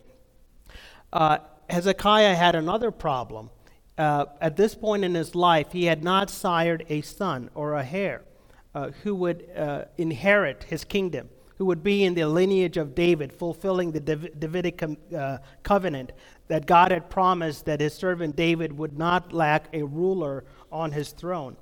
uh, 1.13 1.39
Hezekiah 1.70 2.36
had 2.36 2.55
another 2.55 2.91
problem. 2.91 3.50
Uh, 3.98 4.25
at 4.41 4.58
this 4.58 4.74
point 4.74 5.03
in 5.03 5.13
his 5.13 5.36
life, 5.36 5.72
he 5.72 5.86
had 5.86 6.03
not 6.03 6.29
sired 6.29 6.86
a 6.89 7.01
son 7.01 7.50
or 7.53 7.75
a 7.75 7.86
heir 7.86 8.24
uh, 8.73 8.91
who 9.03 9.15
would 9.15 9.47
uh, 9.55 9.85
inherit 9.97 10.63
his 10.63 10.83
kingdom, 10.83 11.29
who 11.57 11.65
would 11.65 11.83
be 11.83 12.03
in 12.03 12.13
the 12.13 12.27
lineage 12.27 12.77
of 12.77 12.95
David, 12.95 13.33
fulfilling 13.33 13.91
the 13.91 13.99
Dav- 13.99 14.39
Davidic 14.39 14.81
uh, 15.15 15.37
covenant 15.63 16.11
that 16.47 16.65
God 16.65 16.91
had 16.91 17.09
promised 17.09 17.65
that 17.65 17.79
his 17.79 17.93
servant 17.93 18.35
David 18.35 18.77
would 18.77 18.97
not 18.97 19.33
lack 19.33 19.67
a 19.73 19.83
ruler 19.83 20.43
on 20.71 20.91
his 20.91 21.11
throne. 21.11 21.57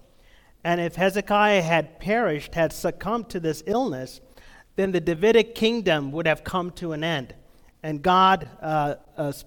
And 0.64 0.82
if 0.82 0.96
Hezekiah 0.96 1.62
had 1.62 2.00
perished, 2.00 2.56
had 2.56 2.74
succumbed 2.74 3.30
to 3.30 3.40
this 3.40 3.64
illness, 3.66 4.22
then 4.76 4.92
the 4.92 5.02
Davidic 5.02 5.56
kingdom 5.56 6.12
would 6.12 6.28
have 6.28 6.44
come 6.44 6.72
to 6.72 6.92
an 6.92 7.04
end. 7.04 7.34
And 7.82 8.02
God's 8.02 8.46
uh, 8.62 8.96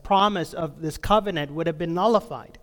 promise 0.03 0.55
of 0.55 0.81
this 0.81 0.97
covenant 0.97 1.51
would 1.53 1.67
have 1.67 1.77
been 1.79 1.95
nullified. 1.95 2.59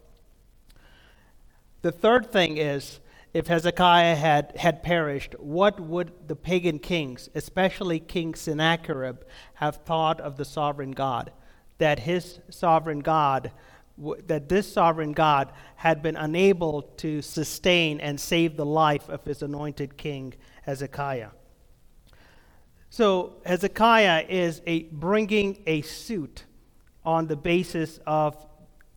The 1.82 1.92
third 1.92 2.32
thing 2.32 2.58
is 2.58 3.00
if 3.34 3.48
Hezekiah 3.48 4.16
had, 4.16 4.58
had 4.58 4.82
perished, 4.82 5.36
what 5.40 5.80
would 5.80 6.12
the 6.28 6.36
pagan 6.36 6.80
kings, 6.80 7.30
especially 7.36 8.00
King 8.00 8.34
Sennacherib, 8.34 9.22
have 9.56 9.78
thought 9.78 10.20
of 10.20 10.36
the 10.36 10.46
sovereign 10.46 10.92
God? 10.92 11.32
That 11.78 12.00
his 12.00 12.40
sovereign 12.50 13.00
God, 13.00 13.52
that 14.26 14.50
this 14.50 14.72
sovereign 14.72 15.12
God 15.12 15.52
had 15.76 16.02
been 16.02 16.16
unable 16.16 16.82
to 16.98 17.22
sustain 17.22 18.00
and 18.00 18.20
save 18.20 18.58
the 18.58 18.66
life 18.66 19.08
of 19.10 19.24
his 19.24 19.44
anointed 19.44 19.96
king, 19.96 20.34
Hezekiah. 20.64 21.30
So 22.90 23.36
Hezekiah 23.46 24.26
is 24.28 24.62
a, 24.66 24.84
bringing 24.84 25.62
a 25.68 25.84
suit 25.84 26.46
on 27.06 27.28
the 27.28 27.36
basis 27.36 28.00
of 28.08 28.44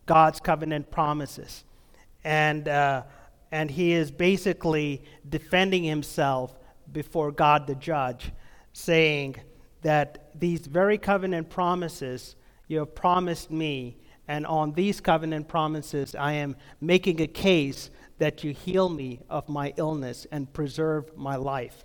God's 0.07 0.41
covenant 0.41 0.91
promises. 0.91 1.65
And 2.25 2.69
uh, 2.69 3.03
and 3.53 3.71
he 3.71 3.93
is 3.93 4.11
basically 4.11 5.05
defending 5.29 5.85
himself 5.85 6.59
before 6.91 7.31
God 7.31 7.67
the 7.67 7.75
judge, 7.75 8.33
saying 8.73 9.37
that 9.83 10.31
these 10.35 10.67
very 10.67 10.97
covenant 10.97 11.51
promises 11.51 12.35
you 12.67 12.79
have 12.79 12.95
promised 12.95 13.51
me, 13.51 13.99
and 14.27 14.47
on 14.47 14.73
these 14.73 15.01
covenant 15.01 15.47
promises, 15.47 16.15
I 16.15 16.33
am 16.33 16.57
making 16.81 17.21
a 17.21 17.27
case 17.27 17.91
that 18.19 18.43
you 18.43 18.55
heal 18.55 18.89
me 18.89 19.21
of 19.29 19.49
my 19.49 19.75
illness 19.77 20.27
and 20.33 20.51
preserve 20.53 21.15
my 21.17 21.37
life. 21.37 21.85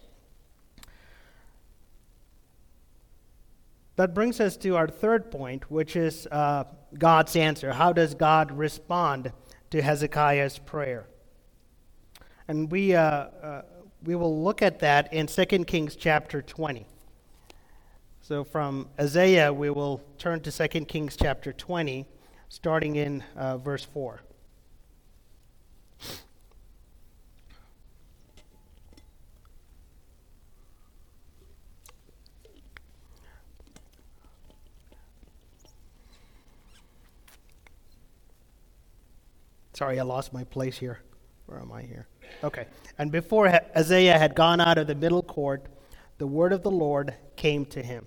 That 3.98 4.14
brings 4.14 4.40
us 4.40 4.56
to 4.58 4.78
our 4.78 4.88
third 4.88 5.32
point, 5.32 5.70
which 5.70 5.96
is 5.96 6.28
uh, 6.32 6.66
God's 6.98 7.36
answer. 7.36 7.74
How 7.74 7.92
does 7.92 8.14
God 8.14 8.52
respond 8.52 9.34
to 9.72 9.82
Hezekiah's 9.82 10.60
prayer? 10.60 11.08
And 12.48 12.72
we, 12.72 12.96
uh, 12.96 13.02
uh, 13.02 13.62
we 14.04 14.16
will 14.16 14.44
look 14.44 14.62
at 14.62 14.80
that 14.80 15.14
in 15.14 15.28
2 15.28 15.46
Kings 15.66 15.96
chapter 15.96 16.42
20. 16.42 16.86
So 18.22 18.44
from 18.44 18.90
Isaiah, 19.00 19.52
we 19.52 19.70
will 19.70 20.02
turn 20.18 20.42
to 20.42 20.52
2 20.52 20.86
Kings 20.86 21.16
chapter 21.16 21.52
20, 21.52 22.06
starting 22.50 22.96
in 22.96 23.24
uh, 23.36 23.58
verse 23.58 23.84
4. 23.84 24.22
Sorry, 39.74 40.00
I 40.00 40.04
lost 40.04 40.34
my 40.34 40.44
place 40.44 40.78
here. 40.78 41.00
Where 41.46 41.60
am 41.60 41.72
I 41.72 41.84
here? 41.84 42.08
Okay. 42.44 42.66
And 42.98 43.12
before 43.12 43.48
Isaiah 43.76 44.18
had 44.18 44.36
gone 44.36 44.60
out 44.60 44.78
of 44.78 44.88
the 44.88 44.96
middle 44.96 45.22
court, 45.22 45.68
the 46.18 46.28
word 46.28 46.54
of 46.54 46.64
the 46.64 46.72
Lord 46.72 47.14
came 47.36 47.66
to 47.68 47.84
him. 47.84 48.06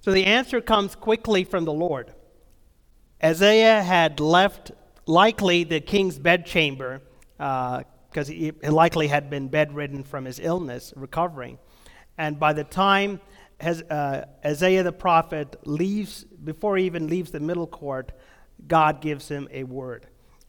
So 0.00 0.12
the 0.12 0.26
answer 0.26 0.60
comes 0.60 0.94
quickly 0.94 1.44
from 1.44 1.64
the 1.64 1.72
Lord. 1.72 2.12
Isaiah 3.22 3.82
had 3.82 4.20
left 4.20 4.72
likely 5.06 5.64
the 5.64 5.80
king's 5.80 6.18
bedchamber 6.18 7.00
because 7.38 8.28
uh, 8.28 8.32
he 8.32 8.52
likely 8.62 9.08
had 9.08 9.30
been 9.30 9.48
bedridden 9.48 10.04
from 10.04 10.24
his 10.24 10.38
illness, 10.38 10.92
recovering. 10.96 11.58
And 12.18 12.38
by 12.38 12.52
the 12.52 12.64
time 12.64 13.20
has, 13.60 13.82
uh, 13.82 14.26
Isaiah 14.44 14.82
the 14.82 14.92
prophet 14.92 15.56
leaves, 15.64 16.24
before 16.24 16.76
he 16.76 16.86
even 16.86 17.08
leaves 17.08 17.30
the 17.30 17.40
middle 17.40 17.66
court, 17.66 18.12
God 18.66 19.00
gives 19.00 19.28
him 19.28 19.48
a 19.50 19.64
word. 19.64 20.06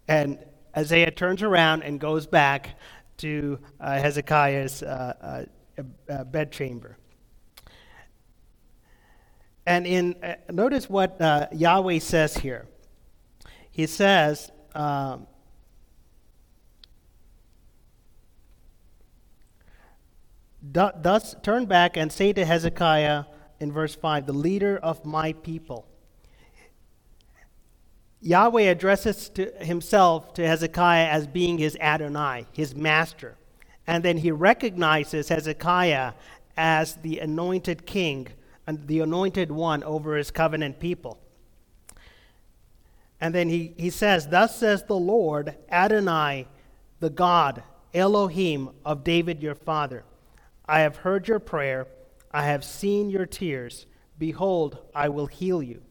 And 0.08 0.39
Isaiah 0.77 1.09
turns 1.09 1.41
around 1.41 1.81
and 1.81 1.99
goes 1.99 2.27
back 2.27 2.77
to 3.17 3.57
uh, 3.79 3.99
Hezekiah's 3.99 4.83
uh, 4.83 5.45
uh, 5.79 5.83
uh 6.07 6.23
bedchamber. 6.25 6.97
And 9.65 9.87
in 9.87 10.15
uh, 10.23 10.35
notice 10.51 10.87
what 10.87 11.19
uh, 11.19 11.47
Yahweh 11.51 11.97
says 11.97 12.37
here. 12.37 12.67
He 13.71 13.87
says, 13.87 14.51
um, 14.75 15.25
Thus 20.61 21.35
turn 21.41 21.65
back 21.65 21.97
and 21.97 22.11
say 22.11 22.33
to 22.33 22.45
Hezekiah 22.45 23.23
in 23.59 23.71
verse 23.71 23.95
5, 23.95 24.27
the 24.27 24.33
leader 24.33 24.77
of 24.77 25.05
my 25.05 25.33
people. 25.33 25.87
Yahweh 28.21 28.63
addresses 28.63 29.30
to 29.30 29.51
himself 29.60 30.34
to 30.34 30.47
Hezekiah 30.47 31.08
as 31.08 31.27
being 31.27 31.58
his 31.58 31.77
Adonai, 31.80 32.47
his 32.51 32.75
master. 32.75 33.36
And 33.86 34.03
then 34.03 34.17
he 34.17 34.32
recognizes 34.32 35.30
Hezekiah 35.30 36.13
as 36.58 36.95
the 36.95 37.19
anointed 37.19 37.86
king 37.86 38.27
and 38.65 38.86
the 38.88 38.99
anointed 38.99 39.51
one 39.51 39.84
over 39.84 40.17
his 40.17 40.32
covenant 40.32 40.80
people. 40.80 41.19
And 43.21 43.34
then 43.34 43.49
he, 43.49 43.73
he 43.77 43.89
says, 43.89 44.27
Thus 44.27 44.58
says 44.58 44.84
the 44.84 44.95
Lord, 44.97 45.56
Adonai, 45.71 46.47
the 46.99 47.10
God, 47.10 47.63
Elohim 47.93 48.71
of 48.86 49.03
David 49.03 49.41
your 49.41 49.56
father. 49.56 50.03
I 50.65 50.82
have 50.82 50.97
heard 50.97 51.27
your 51.27 51.39
prayer, 51.39 51.88
I 52.32 52.43
have 52.43 52.63
seen 52.63 53.10
your 53.10 53.25
tears. 53.25 53.86
Behold, 54.19 54.80
I 54.93 55.10
will 55.10 55.27
heal 55.27 55.62
you. 55.63 55.82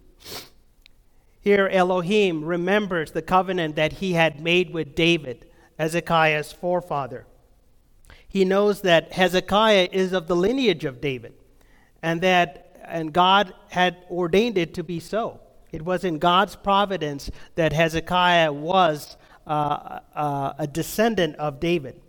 Here, 1.47 1.69
Elohim 1.69 2.45
remembers 2.45 3.13
the 3.13 3.23
covenant 3.23 3.77
that 3.77 3.93
he 3.93 4.15
had 4.15 4.41
made 4.41 4.71
with 4.71 4.97
David, 4.97 5.47
Hezekiah's 5.79 6.51
forefather. 6.51 7.25
He 8.27 8.45
knows 8.45 8.81
that 8.81 9.13
Hezekiah 9.13 9.91
is 9.93 10.13
of 10.13 10.27
the 10.27 10.35
lineage 10.35 10.85
of 10.85 11.01
David, 11.01 11.35
and 12.03 12.21
that 12.23 12.81
and 12.83 13.13
God 13.13 13.55
had 13.69 13.97
ordained 14.11 14.59
it 14.59 14.75
to 14.75 14.83
be 14.83 14.99
so. 14.99 15.39
It 15.71 15.83
was 15.83 16.03
in 16.03 16.19
God's 16.19 16.57
providence 16.57 17.31
that 17.55 17.73
Hezekiah 17.73 18.53
was 18.53 19.17
uh, 19.47 20.01
uh, 20.17 20.55
a 20.59 20.67
descendant 20.67 21.37
of 21.37 21.61
David. 21.61 22.01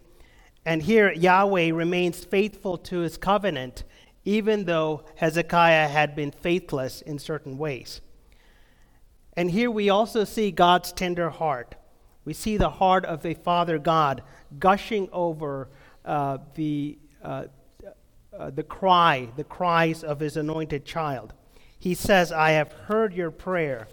And 0.65 0.81
here, 0.81 1.13
Yahweh 1.13 1.69
remains 1.73 2.25
faithful 2.25 2.79
to 2.79 3.01
his 3.01 3.17
covenant, 3.17 3.83
even 4.25 4.65
though 4.65 5.03
Hezekiah 5.17 5.89
had 5.89 6.15
been 6.15 6.31
faithless 6.31 7.03
in 7.03 7.19
certain 7.19 7.59
ways. 7.59 8.01
And 9.37 9.51
here 9.51 9.69
we 9.69 9.91
also 9.91 10.23
see 10.23 10.49
God's 10.49 10.91
tender 10.91 11.29
heart. 11.29 11.75
We 12.25 12.33
see 12.33 12.57
the 12.57 12.71
heart 12.71 13.05
of 13.05 13.23
a 13.23 13.35
Father 13.35 13.77
God 13.77 14.23
gushing 14.57 15.07
over 15.13 15.69
uh, 16.03 16.39
the, 16.55 16.97
uh, 17.23 17.43
uh, 18.37 18.49
the 18.49 18.63
cry, 18.63 19.29
the 19.37 19.43
cries 19.43 20.03
of 20.03 20.19
his 20.19 20.37
anointed 20.37 20.85
child. 20.85 21.33
He 21.77 21.93
says, 21.93 22.31
I 22.31 22.51
have 22.51 22.71
heard 22.71 23.13
your 23.13 23.29
prayer. 23.29 23.87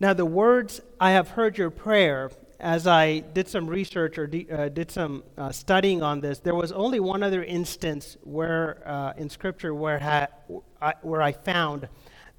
Now, 0.00 0.12
the 0.12 0.26
words, 0.26 0.80
I 1.00 1.12
have 1.12 1.28
heard 1.28 1.56
your 1.56 1.70
prayer, 1.70 2.32
as 2.58 2.88
I 2.88 3.20
did 3.20 3.46
some 3.46 3.68
research 3.68 4.18
or 4.18 4.26
de- 4.26 4.50
uh, 4.50 4.70
did 4.70 4.90
some 4.90 5.22
uh, 5.38 5.52
studying 5.52 6.02
on 6.02 6.20
this, 6.20 6.40
there 6.40 6.56
was 6.56 6.72
only 6.72 6.98
one 6.98 7.22
other 7.22 7.44
instance 7.44 8.16
where 8.24 8.82
uh, 8.84 9.12
in 9.16 9.30
Scripture 9.30 9.72
where, 9.72 10.00
ha- 10.00 10.94
where 11.02 11.22
I 11.22 11.30
found 11.30 11.88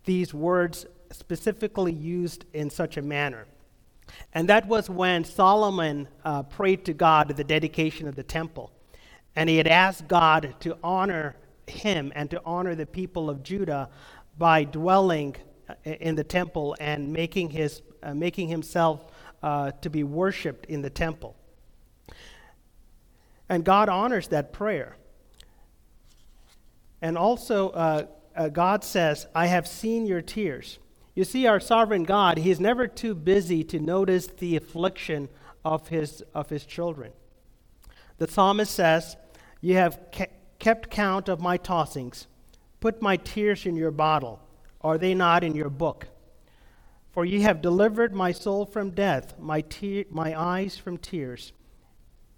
these 0.05 0.33
words 0.33 0.85
specifically 1.11 1.91
used 1.91 2.45
in 2.53 2.69
such 2.69 2.97
a 2.97 3.01
manner. 3.01 3.45
And 4.33 4.49
that 4.49 4.67
was 4.67 4.89
when 4.89 5.23
Solomon 5.23 6.07
uh, 6.23 6.43
prayed 6.43 6.85
to 6.85 6.93
God 6.93 7.31
at 7.31 7.37
the 7.37 7.43
dedication 7.43 8.07
of 8.07 8.15
the 8.15 8.23
temple. 8.23 8.71
And 9.35 9.49
he 9.49 9.57
had 9.57 9.67
asked 9.67 10.07
God 10.07 10.55
to 10.61 10.77
honor 10.83 11.35
him 11.67 12.11
and 12.15 12.29
to 12.31 12.41
honor 12.45 12.75
the 12.75 12.85
people 12.85 13.29
of 13.29 13.43
Judah 13.43 13.89
by 14.37 14.63
dwelling 14.63 15.35
uh, 15.67 15.73
in 15.83 16.15
the 16.15 16.23
temple 16.23 16.75
and 16.79 17.11
making, 17.11 17.49
his, 17.49 17.81
uh, 18.03 18.13
making 18.13 18.47
himself 18.49 19.05
uh, 19.41 19.71
to 19.81 19.89
be 19.89 20.03
worshiped 20.03 20.65
in 20.67 20.81
the 20.81 20.89
temple. 20.89 21.35
And 23.49 23.63
God 23.63 23.89
honors 23.89 24.27
that 24.29 24.53
prayer. 24.53 24.95
And 27.01 27.17
also, 27.17 27.69
uh, 27.69 28.05
uh, 28.35 28.49
God 28.49 28.83
says, 28.83 29.27
I 29.33 29.47
have 29.47 29.67
seen 29.67 30.05
your 30.05 30.21
tears. 30.21 30.79
You 31.15 31.23
see, 31.23 31.47
our 31.47 31.59
sovereign 31.59 32.03
God, 32.03 32.37
He 32.37 32.51
is 32.51 32.59
never 32.59 32.87
too 32.87 33.15
busy 33.15 33.63
to 33.65 33.79
notice 33.79 34.27
the 34.27 34.55
affliction 34.55 35.29
of 35.63 35.87
His, 35.87 36.21
of 36.33 36.49
his 36.49 36.65
children. 36.65 37.11
The 38.17 38.27
psalmist 38.27 38.73
says, 38.73 39.17
You 39.61 39.75
have 39.75 39.99
ke- 40.11 40.31
kept 40.59 40.89
count 40.89 41.29
of 41.29 41.39
my 41.39 41.57
tossings. 41.57 42.27
Put 42.79 43.01
my 43.01 43.17
tears 43.17 43.65
in 43.65 43.75
your 43.75 43.91
bottle. 43.91 44.39
Are 44.81 44.97
they 44.97 45.13
not 45.13 45.43
in 45.43 45.55
your 45.55 45.69
book? 45.69 46.07
For 47.11 47.25
ye 47.25 47.41
have 47.41 47.61
delivered 47.61 48.13
my 48.13 48.31
soul 48.31 48.65
from 48.65 48.91
death, 48.91 49.39
my, 49.39 49.61
te- 49.61 50.05
my 50.09 50.39
eyes 50.39 50.77
from 50.77 50.97
tears. 50.97 51.53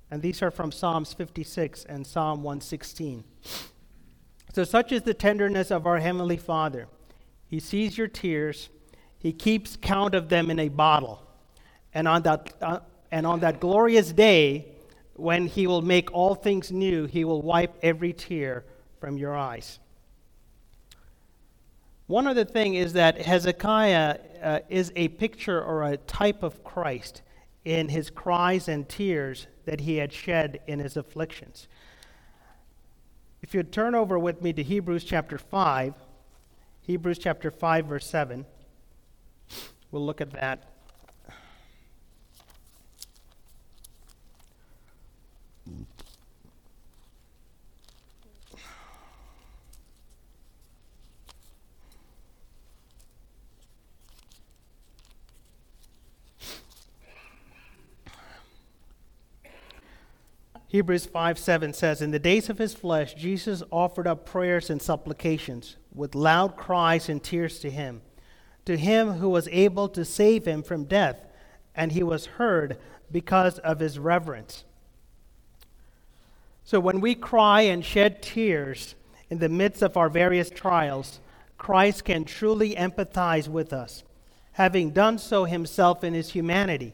And 0.09 0.21
these 0.21 0.41
are 0.41 0.51
from 0.51 0.71
Psalms 0.71 1.13
56 1.13 1.83
and 1.85 2.05
Psalm 2.07 2.43
116. 2.43 3.23
So, 4.57 4.63
such 4.63 4.91
is 4.91 5.03
the 5.03 5.13
tenderness 5.13 5.69
of 5.69 5.85
our 5.85 5.99
Heavenly 5.99 6.35
Father. 6.35 6.87
He 7.45 7.59
sees 7.59 7.95
your 7.95 8.07
tears, 8.07 8.69
He 9.19 9.31
keeps 9.31 9.77
count 9.79 10.15
of 10.15 10.29
them 10.29 10.49
in 10.49 10.57
a 10.57 10.67
bottle. 10.67 11.21
And 11.93 12.07
on 12.07 12.23
that, 12.23 12.53
uh, 12.59 12.79
and 13.11 13.27
on 13.27 13.41
that 13.41 13.59
glorious 13.59 14.11
day, 14.11 14.65
when 15.13 15.45
He 15.45 15.67
will 15.67 15.83
make 15.83 16.11
all 16.11 16.33
things 16.33 16.71
new, 16.71 17.05
He 17.05 17.23
will 17.23 17.43
wipe 17.43 17.75
every 17.83 18.13
tear 18.13 18.65
from 18.99 19.15
your 19.15 19.35
eyes. 19.35 19.77
One 22.07 22.25
other 22.25 22.43
thing 22.43 22.73
is 22.73 22.93
that 22.93 23.21
Hezekiah 23.21 24.17
uh, 24.41 24.59
is 24.69 24.91
a 24.95 25.09
picture 25.09 25.63
or 25.63 25.83
a 25.83 25.97
type 25.97 26.41
of 26.41 26.63
Christ 26.63 27.21
in 27.63 27.89
his 27.89 28.09
cries 28.09 28.67
and 28.67 28.89
tears 28.89 29.45
that 29.65 29.81
he 29.81 29.97
had 29.97 30.11
shed 30.11 30.61
in 30.65 30.79
his 30.79 30.97
afflictions. 30.97 31.67
If 33.41 33.53
you'd 33.53 33.71
turn 33.71 33.95
over 33.95 34.17
with 34.17 34.41
me 34.41 34.53
to 34.53 34.63
Hebrews 34.63 35.03
chapter 35.03 35.37
5, 35.37 35.93
Hebrews 36.81 37.19
chapter 37.19 37.51
5, 37.51 37.85
verse 37.85 38.07
7, 38.07 38.45
we'll 39.91 40.05
look 40.05 40.21
at 40.21 40.31
that. 40.31 40.76
Hebrews 60.69 61.05
5 61.05 61.39
7 61.39 61.73
says, 61.73 62.01
In 62.01 62.11
the 62.11 62.19
days 62.19 62.49
of 62.49 62.57
his 62.57 62.73
flesh, 62.73 63.13
Jesus 63.13 63.63
offered 63.71 64.05
up 64.05 64.25
prayers 64.25 64.69
and 64.69 64.81
supplications 64.81 65.77
with 65.93 66.13
loud 66.13 66.57
cries 66.57 67.07
and 67.07 67.23
tears 67.23 67.59
to 67.59 67.69
him, 67.69 68.01
to 68.65 68.75
him 68.77 69.13
who 69.13 69.29
was 69.29 69.47
able 69.49 69.87
to 69.89 70.03
save 70.03 70.45
him 70.45 70.61
from 70.61 70.83
death, 70.83 71.25
and 71.73 71.93
he 71.93 72.03
was 72.03 72.25
heard 72.25 72.77
because 73.09 73.59
of 73.59 73.79
his 73.79 73.97
reverence. 73.97 74.65
So 76.65 76.81
when 76.81 76.99
we 76.99 77.15
cry 77.15 77.61
and 77.61 77.83
shed 77.83 78.21
tears 78.21 78.95
in 79.29 79.39
the 79.39 79.47
midst 79.47 79.81
of 79.81 79.95
our 79.95 80.09
various 80.09 80.49
trials, 80.49 81.21
Christ 81.57 82.03
can 82.03 82.25
truly 82.25 82.75
empathize 82.75 83.47
with 83.47 83.71
us, 83.71 84.03
having 84.51 84.91
done 84.91 85.17
so 85.17 85.45
himself 85.45 86.03
in 86.03 86.13
his 86.13 86.31
humanity. 86.31 86.93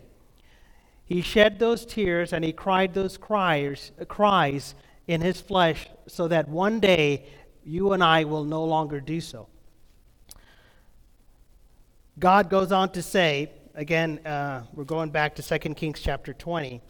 He 1.06 1.22
shed 1.22 1.60
those 1.60 1.86
tears 1.86 2.34
and 2.34 2.44
he 2.44 2.54
cried 2.54 2.94
those 2.94 3.18
cries, 3.18 3.92
cries 4.08 4.76
in 5.08 5.22
his 5.22 5.42
flesh 5.42 5.88
so 6.08 6.28
that 6.28 6.48
one 6.48 6.80
day 6.80 7.26
you 7.66 7.94
and 7.94 8.04
I 8.04 8.24
will 8.24 8.44
no 8.44 8.64
longer 8.64 9.00
do 9.00 9.20
so. 9.20 9.48
God 12.20 12.50
goes 12.50 12.72
on 12.72 12.92
to 12.92 13.02
say, 13.02 13.52
again, 13.76 14.20
uh, 14.26 14.64
we're 14.74 14.84
going 14.84 15.10
back 15.10 15.36
to 15.36 15.44
2 15.44 15.74
Kings 15.74 16.00
chapter 16.00 16.34
20. 16.34 16.82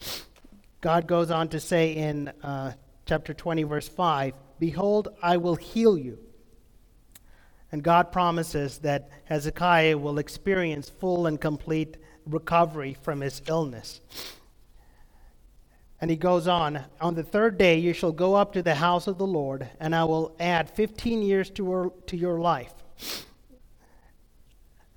God 0.81 1.07
goes 1.07 1.31
on 1.31 1.47
to 1.49 1.59
say 1.59 1.93
in 1.93 2.27
uh, 2.43 2.73
chapter 3.05 3.33
20, 3.33 3.63
verse 3.63 3.87
5 3.87 4.33
Behold, 4.59 5.09
I 5.21 5.37
will 5.37 5.55
heal 5.55 5.97
you. 5.97 6.19
And 7.71 7.81
God 7.81 8.11
promises 8.11 8.77
that 8.79 9.09
Hezekiah 9.25 9.97
will 9.97 10.19
experience 10.19 10.89
full 10.89 11.25
and 11.25 11.41
complete 11.41 11.97
recovery 12.25 12.95
from 13.01 13.21
his 13.21 13.41
illness. 13.47 14.01
And 16.01 16.11
he 16.11 16.17
goes 16.17 16.47
on, 16.47 16.83
On 16.99 17.15
the 17.15 17.23
third 17.23 17.57
day 17.57 17.77
you 17.77 17.93
shall 17.93 18.11
go 18.11 18.35
up 18.35 18.51
to 18.53 18.61
the 18.61 18.75
house 18.75 19.07
of 19.07 19.17
the 19.17 19.27
Lord, 19.27 19.69
and 19.79 19.95
I 19.95 20.03
will 20.03 20.35
add 20.39 20.69
15 20.69 21.21
years 21.21 21.49
to, 21.51 21.71
her, 21.71 21.89
to 22.07 22.17
your 22.17 22.39
life. 22.39 22.73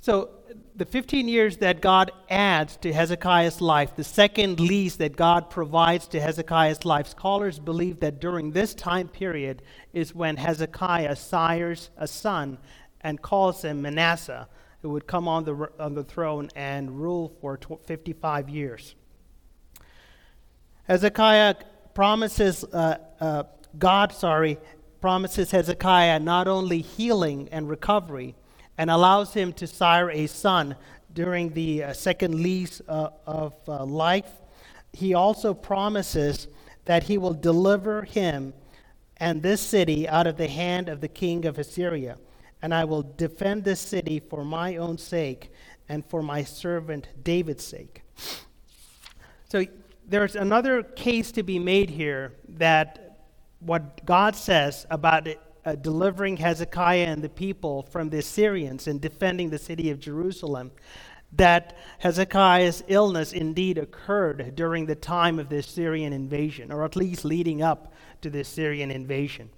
So, 0.00 0.30
the 0.76 0.84
15 0.84 1.26
years 1.26 1.56
that 1.58 1.80
God 1.80 2.10
adds 2.28 2.76
to 2.78 2.92
Hezekiah's 2.92 3.60
life, 3.60 3.96
the 3.96 4.04
second 4.04 4.60
lease 4.60 4.96
that 4.96 5.16
God 5.16 5.48
provides 5.48 6.06
to 6.08 6.20
Hezekiah's 6.20 6.84
life, 6.84 7.06
scholars 7.06 7.58
believe 7.58 8.00
that 8.00 8.20
during 8.20 8.52
this 8.52 8.74
time 8.74 9.08
period 9.08 9.62
is 9.92 10.14
when 10.14 10.36
Hezekiah 10.36 11.16
sires 11.16 11.90
a 11.96 12.06
son 12.06 12.58
and 13.00 13.22
calls 13.22 13.62
him 13.62 13.82
Manasseh, 13.82 14.48
who 14.86 14.92
would 14.92 15.08
come 15.08 15.26
on 15.26 15.42
the, 15.42 15.68
on 15.80 15.94
the 15.94 16.04
throne 16.04 16.48
and 16.54 17.02
rule 17.02 17.32
for 17.40 17.58
55 17.86 18.48
years. 18.48 18.94
Hezekiah 20.84 21.56
promises, 21.92 22.62
uh, 22.72 22.98
uh, 23.20 23.42
God, 23.80 24.12
sorry, 24.12 24.58
promises 25.00 25.50
Hezekiah 25.50 26.20
not 26.20 26.46
only 26.46 26.82
healing 26.82 27.48
and 27.50 27.68
recovery 27.68 28.36
and 28.78 28.88
allows 28.88 29.34
him 29.34 29.52
to 29.54 29.66
sire 29.66 30.08
a 30.08 30.28
son 30.28 30.76
during 31.12 31.52
the 31.52 31.82
uh, 31.82 31.92
second 31.92 32.36
lease 32.36 32.80
uh, 32.86 33.08
of 33.26 33.54
uh, 33.66 33.84
life, 33.84 34.30
he 34.92 35.14
also 35.14 35.52
promises 35.52 36.46
that 36.84 37.02
he 37.02 37.18
will 37.18 37.34
deliver 37.34 38.02
him 38.02 38.54
and 39.16 39.42
this 39.42 39.60
city 39.60 40.08
out 40.08 40.28
of 40.28 40.36
the 40.36 40.46
hand 40.46 40.88
of 40.88 41.00
the 41.00 41.08
king 41.08 41.44
of 41.44 41.58
Assyria 41.58 42.18
and 42.62 42.74
I 42.74 42.84
will 42.84 43.02
defend 43.02 43.64
this 43.64 43.80
city 43.80 44.20
for 44.20 44.44
my 44.44 44.76
own 44.76 44.98
sake 44.98 45.52
and 45.88 46.04
for 46.04 46.22
my 46.22 46.42
servant 46.42 47.08
David's 47.22 47.64
sake. 47.64 48.02
So 49.48 49.64
there's 50.06 50.36
another 50.36 50.82
case 50.82 51.32
to 51.32 51.42
be 51.42 51.58
made 51.58 51.90
here 51.90 52.34
that 52.48 53.18
what 53.60 54.04
God 54.04 54.36
says 54.36 54.86
about 54.90 55.26
it, 55.26 55.40
uh, 55.64 55.74
delivering 55.74 56.36
Hezekiah 56.36 57.06
and 57.06 57.22
the 57.22 57.28
people 57.28 57.82
from 57.82 58.10
the 58.10 58.18
Assyrians 58.18 58.86
and 58.86 59.00
defending 59.00 59.50
the 59.50 59.58
city 59.58 59.90
of 59.90 59.98
Jerusalem, 59.98 60.70
that 61.32 61.76
Hezekiah's 61.98 62.84
illness 62.86 63.32
indeed 63.32 63.78
occurred 63.78 64.54
during 64.54 64.86
the 64.86 64.94
time 64.94 65.38
of 65.38 65.48
the 65.48 65.56
Assyrian 65.58 66.12
invasion, 66.12 66.72
or 66.72 66.84
at 66.84 66.96
least 66.96 67.24
leading 67.24 67.62
up 67.62 67.92
to 68.22 68.30
the 68.30 68.40
Assyrian 68.40 68.90
invasion. 68.90 69.50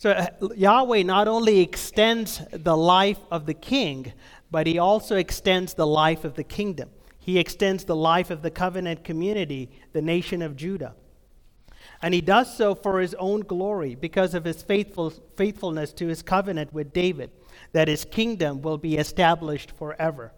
So 0.00 0.12
uh, 0.12 0.28
Yahweh 0.56 1.02
not 1.02 1.28
only 1.28 1.60
extends 1.60 2.40
the 2.52 2.74
life 2.74 3.18
of 3.30 3.44
the 3.44 3.52
king, 3.52 4.14
but 4.50 4.66
he 4.66 4.78
also 4.78 5.16
extends 5.16 5.74
the 5.74 5.86
life 5.86 6.24
of 6.24 6.36
the 6.36 6.42
kingdom. 6.42 6.88
He 7.18 7.38
extends 7.38 7.84
the 7.84 7.94
life 7.94 8.30
of 8.30 8.40
the 8.40 8.50
covenant 8.50 9.04
community, 9.04 9.68
the 9.92 10.00
nation 10.00 10.40
of 10.40 10.56
Judah. 10.56 10.94
And 12.00 12.14
he 12.14 12.22
does 12.22 12.56
so 12.56 12.74
for 12.74 12.98
his 12.98 13.12
own 13.18 13.40
glory 13.40 13.94
because 13.94 14.32
of 14.32 14.46
his 14.46 14.62
faithful, 14.62 15.10
faithfulness 15.36 15.92
to 15.92 16.06
his 16.06 16.22
covenant 16.22 16.72
with 16.72 16.94
David, 16.94 17.30
that 17.72 17.86
his 17.86 18.06
kingdom 18.06 18.62
will 18.62 18.78
be 18.78 18.96
established 18.96 19.70
forever. 19.72 20.32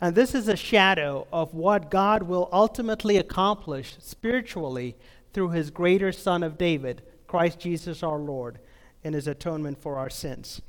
And 0.00 0.14
this 0.14 0.34
is 0.34 0.48
a 0.48 0.56
shadow 0.56 1.26
of 1.30 1.52
what 1.52 1.90
God 1.90 2.22
will 2.22 2.48
ultimately 2.50 3.18
accomplish 3.18 3.96
spiritually 3.98 4.96
through 5.34 5.50
his 5.50 5.70
greater 5.70 6.12
Son 6.12 6.42
of 6.42 6.56
David, 6.56 7.02
Christ 7.26 7.60
Jesus 7.60 8.02
our 8.02 8.18
Lord 8.18 8.58
in 9.02 9.12
his 9.12 9.26
atonement 9.26 9.80
for 9.80 9.96
our 9.96 10.10
sins. 10.10 10.60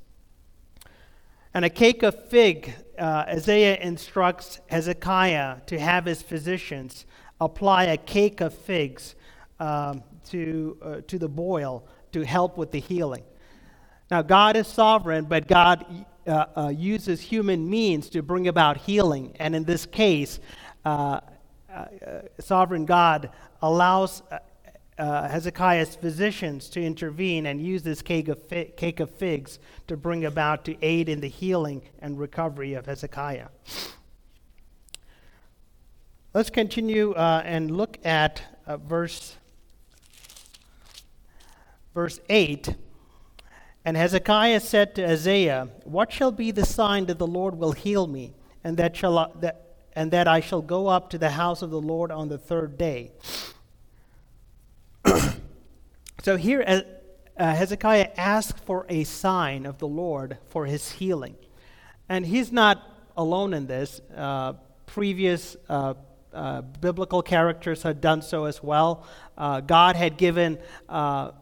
And 1.53 1.65
a 1.65 1.69
cake 1.69 2.01
of 2.03 2.29
fig, 2.29 2.73
uh, 2.97 3.25
Isaiah 3.27 3.77
instructs 3.77 4.59
Hezekiah 4.67 5.57
to 5.65 5.79
have 5.79 6.05
his 6.05 6.21
physicians 6.21 7.05
apply 7.41 7.85
a 7.85 7.97
cake 7.97 8.39
of 8.39 8.53
figs 8.53 9.15
um, 9.59 10.03
to, 10.29 10.77
uh, 10.81 11.01
to 11.07 11.19
the 11.19 11.27
boil 11.27 11.85
to 12.13 12.25
help 12.25 12.57
with 12.57 12.71
the 12.71 12.79
healing. 12.79 13.23
Now, 14.09 14.21
God 14.21 14.55
is 14.55 14.67
sovereign, 14.67 15.25
but 15.25 15.47
God 15.47 16.05
uh, 16.27 16.45
uh 16.55 16.67
uses 16.69 17.19
human 17.19 17.69
means 17.69 18.09
to 18.09 18.21
bring 18.21 18.47
about 18.47 18.77
healing. 18.77 19.35
And 19.39 19.55
in 19.55 19.63
this 19.63 19.85
case, 19.85 20.39
uh, 20.85 21.21
uh, 21.73 21.85
sovereign 22.39 22.85
God 22.85 23.29
allows 23.61 24.21
uh, 25.01 25.27
Hezekiah's 25.27 25.95
physicians 25.95 26.69
to 26.69 26.81
intervene 26.81 27.47
and 27.47 27.59
use 27.59 27.81
this 27.81 28.03
cake 28.03 28.27
of, 28.27 28.39
fi- 28.43 28.71
cake 28.77 28.99
of 28.99 29.09
figs 29.09 29.57
to 29.87 29.97
bring 29.97 30.23
about 30.25 30.63
to 30.65 30.77
aid 30.83 31.09
in 31.09 31.21
the 31.21 31.27
healing 31.27 31.81
and 31.99 32.19
recovery 32.19 32.75
of 32.75 32.85
Hezekiah. 32.85 33.47
Let's 36.35 36.51
continue 36.51 37.13
uh, 37.13 37.41
and 37.43 37.75
look 37.75 37.97
at 38.05 38.43
uh, 38.67 38.77
verse, 38.77 39.37
verse 41.95 42.19
8 42.29 42.75
And 43.83 43.97
Hezekiah 43.97 44.59
said 44.59 44.93
to 44.95 45.09
Isaiah, 45.09 45.69
What 45.83 46.11
shall 46.11 46.31
be 46.31 46.51
the 46.51 46.65
sign 46.65 47.07
that 47.07 47.17
the 47.17 47.25
Lord 47.25 47.55
will 47.55 47.71
heal 47.71 48.05
me, 48.05 48.35
and 48.63 48.77
that, 48.77 48.95
shall 48.95 49.17
I, 49.17 49.29
that, 49.39 49.77
and 49.93 50.11
that 50.11 50.27
I 50.27 50.41
shall 50.41 50.61
go 50.61 50.87
up 50.87 51.09
to 51.09 51.17
the 51.17 51.31
house 51.31 51.63
of 51.63 51.71
the 51.71 51.81
Lord 51.81 52.11
on 52.11 52.29
the 52.29 52.37
third 52.37 52.77
day? 52.77 53.13
So 56.21 56.37
here, 56.37 56.63
uh, 56.67 56.81
uh, 57.35 57.55
Hezekiah 57.55 58.09
asked 58.15 58.59
for 58.59 58.85
a 58.89 59.03
sign 59.05 59.65
of 59.65 59.79
the 59.79 59.87
Lord 59.87 60.37
for 60.49 60.67
his 60.67 60.91
healing. 60.91 61.35
And 62.09 62.23
he's 62.23 62.51
not 62.51 62.87
alone 63.17 63.55
in 63.55 63.65
this. 63.65 64.01
Uh, 64.15 64.53
previous 64.85 65.57
uh, 65.67 65.95
uh, 66.31 66.61
biblical 66.61 67.23
characters 67.23 67.81
had 67.81 68.01
done 68.01 68.21
so 68.21 68.45
as 68.45 68.61
well. 68.61 69.07
Uh, 69.35 69.61
God 69.61 69.95
had 69.95 70.17
given 70.17 70.59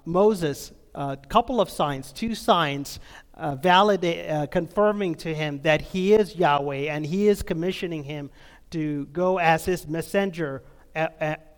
Moses 0.05 0.71
a 0.95 1.17
couple 1.27 1.59
of 1.59 1.69
signs, 1.69 2.13
two 2.13 2.33
signs, 2.33 3.01
validate, 3.37 4.49
confirming 4.49 5.15
to 5.15 5.35
him 5.35 5.61
that 5.63 5.81
he 5.81 6.13
is 6.13 6.37
Yahweh 6.37 6.89
and 6.89 7.05
he 7.05 7.27
is 7.27 7.41
commissioning 7.41 8.05
him 8.05 8.29
to 8.71 9.07
go 9.07 9.39
as 9.39 9.65
his 9.65 9.87
messenger 9.87 10.63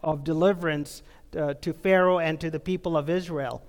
of 0.04 0.24
deliverance 0.24 1.04
uh, 1.36 1.54
to 1.56 1.74
Pharaoh 1.74 2.20
and 2.20 2.40
to 2.40 2.50
the 2.50 2.60
people 2.60 2.98
of 2.98 3.10
Israel. 3.10 3.64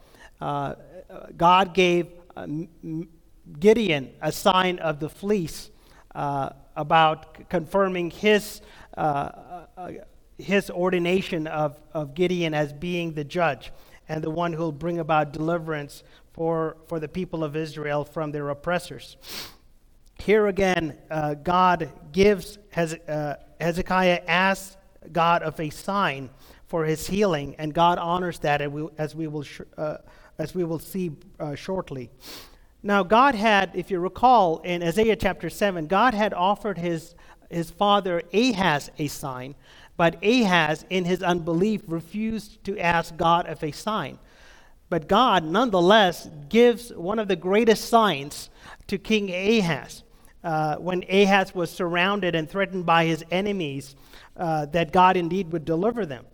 God 1.36 1.74
gave 1.74 2.08
Gideon 3.60 4.10
a 4.20 4.32
sign 4.32 4.78
of 4.80 4.98
the 4.98 5.08
fleece 5.08 5.70
about 6.14 7.48
confirming 7.48 8.10
his 8.10 8.60
his 10.38 10.70
ordination 10.70 11.46
of, 11.46 11.80
of 11.92 12.14
Gideon 12.14 12.54
as 12.54 12.72
being 12.72 13.12
the 13.12 13.24
judge 13.24 13.72
and 14.08 14.22
the 14.22 14.30
one 14.30 14.52
who 14.52 14.62
will 14.62 14.72
bring 14.72 14.98
about 14.98 15.32
deliverance 15.32 16.02
for, 16.32 16.76
for 16.86 16.98
the 16.98 17.08
people 17.08 17.44
of 17.44 17.56
Israel 17.56 18.04
from 18.04 18.32
their 18.32 18.48
oppressors. 18.48 19.16
Here 20.18 20.46
again, 20.46 20.98
uh, 21.10 21.34
God 21.34 21.90
gives, 22.12 22.58
uh, 22.76 23.34
Hezekiah 23.60 24.22
asks 24.26 24.76
God 25.10 25.42
of 25.42 25.58
a 25.58 25.70
sign 25.70 26.30
for 26.72 26.86
his 26.86 27.06
healing, 27.06 27.54
and 27.58 27.74
God 27.74 27.98
honors 27.98 28.38
that, 28.38 28.62
as 28.96 29.14
we 29.14 29.26
will, 29.26 29.44
uh, 29.76 29.98
as 30.38 30.54
we 30.54 30.64
will 30.64 30.78
see 30.78 31.10
uh, 31.38 31.54
shortly. 31.54 32.08
Now, 32.82 33.02
God 33.02 33.34
had, 33.34 33.72
if 33.74 33.90
you 33.90 34.00
recall, 34.00 34.60
in 34.60 34.82
Isaiah 34.82 35.16
chapter 35.16 35.50
7, 35.50 35.86
God 35.86 36.14
had 36.14 36.32
offered 36.32 36.78
his, 36.78 37.14
his 37.50 37.70
father 37.70 38.22
Ahaz 38.32 38.90
a 38.98 39.06
sign, 39.08 39.54
but 39.98 40.16
Ahaz, 40.24 40.86
in 40.88 41.04
his 41.04 41.22
unbelief, 41.22 41.82
refused 41.86 42.64
to 42.64 42.78
ask 42.78 43.18
God 43.18 43.46
of 43.48 43.62
a 43.62 43.70
sign. 43.70 44.18
But 44.88 45.08
God, 45.08 45.44
nonetheless, 45.44 46.30
gives 46.48 46.88
one 46.90 47.18
of 47.18 47.28
the 47.28 47.36
greatest 47.36 47.90
signs 47.90 48.48
to 48.86 48.96
King 48.96 49.28
Ahaz. 49.28 50.04
Uh, 50.42 50.76
when 50.76 51.04
Ahaz 51.10 51.54
was 51.54 51.70
surrounded 51.70 52.34
and 52.34 52.48
threatened 52.48 52.86
by 52.86 53.04
his 53.04 53.22
enemies, 53.30 53.94
uh, 54.38 54.64
that 54.66 54.90
God 54.90 55.18
indeed 55.18 55.52
would 55.52 55.66
deliver 55.66 56.06
them. 56.06 56.24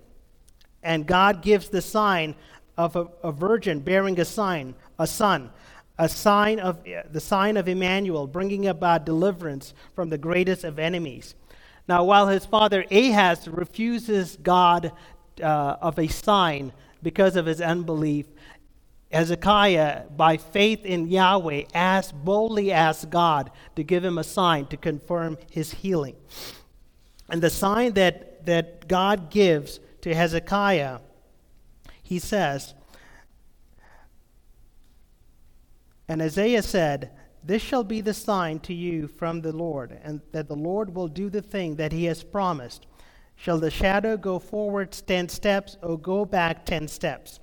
And 0.83 1.07
God 1.07 1.43
gives 1.43 1.69
the 1.69 1.83
sign 1.83 2.35
of 2.77 2.97
a, 2.97 3.09
a 3.23 3.33
virgin 3.33 3.81
bearing 3.81 4.19
a 4.21 4.25
sign, 4.25 4.75
a 4.99 5.07
son, 5.07 5.51
a 5.99 6.09
sign 6.09 6.61
of 6.61 6.85
the 7.11 7.21
sign 7.21 7.57
of 7.57 7.67
Emmanuel, 7.67 8.27
bringing 8.27 8.69
about 8.69 9.05
deliverance 9.05 9.75
from 9.95 10.11
the 10.11 10.19
greatest 10.19 10.63
of 10.63 10.79
enemies. 10.79 11.35
Now, 11.89 12.05
while 12.05 12.29
his 12.29 12.47
father 12.47 12.85
Ahaz 12.91 13.49
refuses 13.49 14.37
God 14.43 14.93
uh, 15.43 15.77
of 15.81 15.99
a 15.99 16.07
sign 16.07 16.73
because 17.03 17.35
of 17.35 17.47
his 17.47 17.61
unbelief, 17.61 18.27
Hezekiah, 19.11 20.05
by 20.17 20.37
faith 20.37 20.85
in 20.85 21.09
Yahweh, 21.09 21.63
asked, 21.73 22.15
boldly 22.15 22.71
asked 22.71 23.09
God 23.09 23.51
to 23.75 23.83
give 23.83 24.05
him 24.05 24.19
a 24.19 24.25
sign 24.25 24.67
to 24.67 24.77
confirm 24.77 25.39
his 25.51 25.73
healing. 25.73 26.15
And 27.31 27.41
the 27.41 27.51
sign 27.51 27.95
that, 27.95 28.45
that 28.45 28.87
God 28.87 29.31
gives 29.31 29.81
to 30.03 30.15
Hezekiah, 30.15 31.01
he 32.03 32.19
says, 32.19 32.75
and 36.09 36.23
Isaiah 36.23 36.63
said, 36.63 37.11
this 37.45 37.63
shall 37.63 37.85
be 37.85 38.01
the 38.01 38.15
sign 38.15 38.61
to 38.61 38.75
you 38.75 39.09
from 39.09 39.41
the 39.41 39.53
Lord, 39.53 39.99
and 40.03 40.21
that 40.33 40.49
the 40.49 40.57
Lord 40.57 40.95
will 40.95 41.09
do 41.09 41.31
the 41.31 41.43
thing 41.43 41.77
that 41.77 41.93
he 41.93 42.05
has 42.05 42.23
promised. 42.23 42.87
Shall 43.37 43.59
the 43.59 43.71
shadow 43.71 44.17
go 44.17 44.39
forward 44.39 44.93
ten 44.93 45.29
steps, 45.29 45.77
or 45.83 45.99
go 45.99 46.25
back 46.25 46.67
ten 46.67 46.89
steps? 46.89 47.41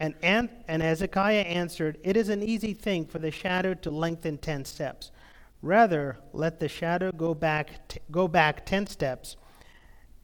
And, 0.00 0.14
and, 0.22 0.48
and 0.66 0.82
Hezekiah 0.82 1.42
answered, 1.42 1.98
It 2.02 2.16
is 2.16 2.28
an 2.28 2.42
easy 2.42 2.74
thing 2.74 3.06
for 3.06 3.18
the 3.18 3.30
shadow 3.30 3.74
to 3.74 3.90
lengthen 3.90 4.38
ten 4.38 4.64
steps. 4.64 5.10
Rather, 5.62 6.18
let 6.32 6.58
the 6.58 6.68
shadow 6.68 7.12
go 7.12 7.34
back, 7.34 7.88
t- 7.88 8.00
go 8.10 8.28
back 8.28 8.66
ten 8.66 8.86
steps. 8.86 9.36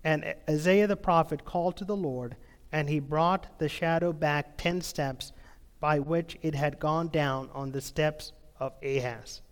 And 0.04 0.34
Isaiah 0.48 0.86
the 0.86 0.96
prophet 0.96 1.44
called 1.44 1.76
to 1.76 1.84
the 1.84 1.96
Lord, 1.96 2.36
and 2.72 2.88
he 2.88 3.00
brought 3.00 3.58
the 3.58 3.68
shadow 3.68 4.12
back 4.12 4.56
ten 4.56 4.80
steps, 4.80 5.32
by 5.80 5.98
which 5.98 6.38
it 6.42 6.54
had 6.54 6.78
gone 6.78 7.08
down 7.08 7.50
on 7.52 7.72
the 7.72 7.80
steps 7.80 8.32
of 8.58 8.72
Ahaz. 8.82 9.42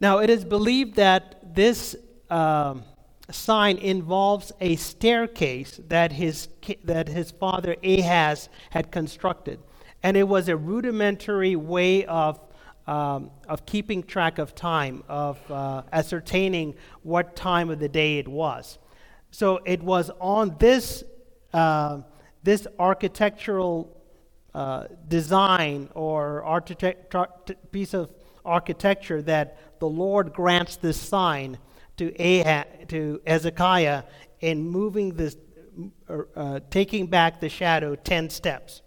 Now, 0.00 0.18
it 0.18 0.30
is 0.30 0.44
believed 0.44 0.96
that 0.96 1.54
this 1.54 1.94
um, 2.30 2.82
sign 3.30 3.78
involves 3.78 4.52
a 4.60 4.76
staircase 4.76 5.80
that 5.88 6.12
his, 6.12 6.48
that 6.84 7.08
his 7.08 7.30
father 7.30 7.76
Ahaz 7.84 8.48
had 8.70 8.90
constructed. 8.90 9.60
And 10.02 10.16
it 10.16 10.26
was 10.26 10.48
a 10.48 10.56
rudimentary 10.56 11.54
way 11.54 12.04
of, 12.06 12.40
um, 12.86 13.30
of 13.48 13.64
keeping 13.66 14.02
track 14.02 14.38
of 14.38 14.54
time, 14.54 15.04
of 15.08 15.38
uh, 15.50 15.82
ascertaining 15.92 16.74
what 17.02 17.36
time 17.36 17.70
of 17.70 17.78
the 17.78 17.88
day 17.88 18.18
it 18.18 18.28
was. 18.28 18.78
So 19.30 19.60
it 19.64 19.82
was 19.82 20.10
on 20.20 20.56
this, 20.58 21.04
uh, 21.52 22.00
this 22.42 22.66
architectural 22.78 23.96
uh, 24.54 24.88
design 25.08 25.88
or 25.94 26.42
architect, 26.44 27.14
piece 27.70 27.94
of 27.94 28.10
architecture 28.44 29.22
that 29.22 29.78
the 29.80 29.88
Lord 29.88 30.32
grants 30.32 30.76
this 30.76 31.00
sign 31.00 31.58
to, 31.96 32.12
Ahaz, 32.20 32.66
to 32.88 33.20
Hezekiah 33.26 34.02
in 34.40 34.68
moving 34.68 35.14
this, 35.14 35.36
uh, 36.36 36.60
taking 36.68 37.06
back 37.06 37.40
the 37.40 37.48
shadow 37.48 37.94
10 37.94 38.28
steps. 38.28 38.82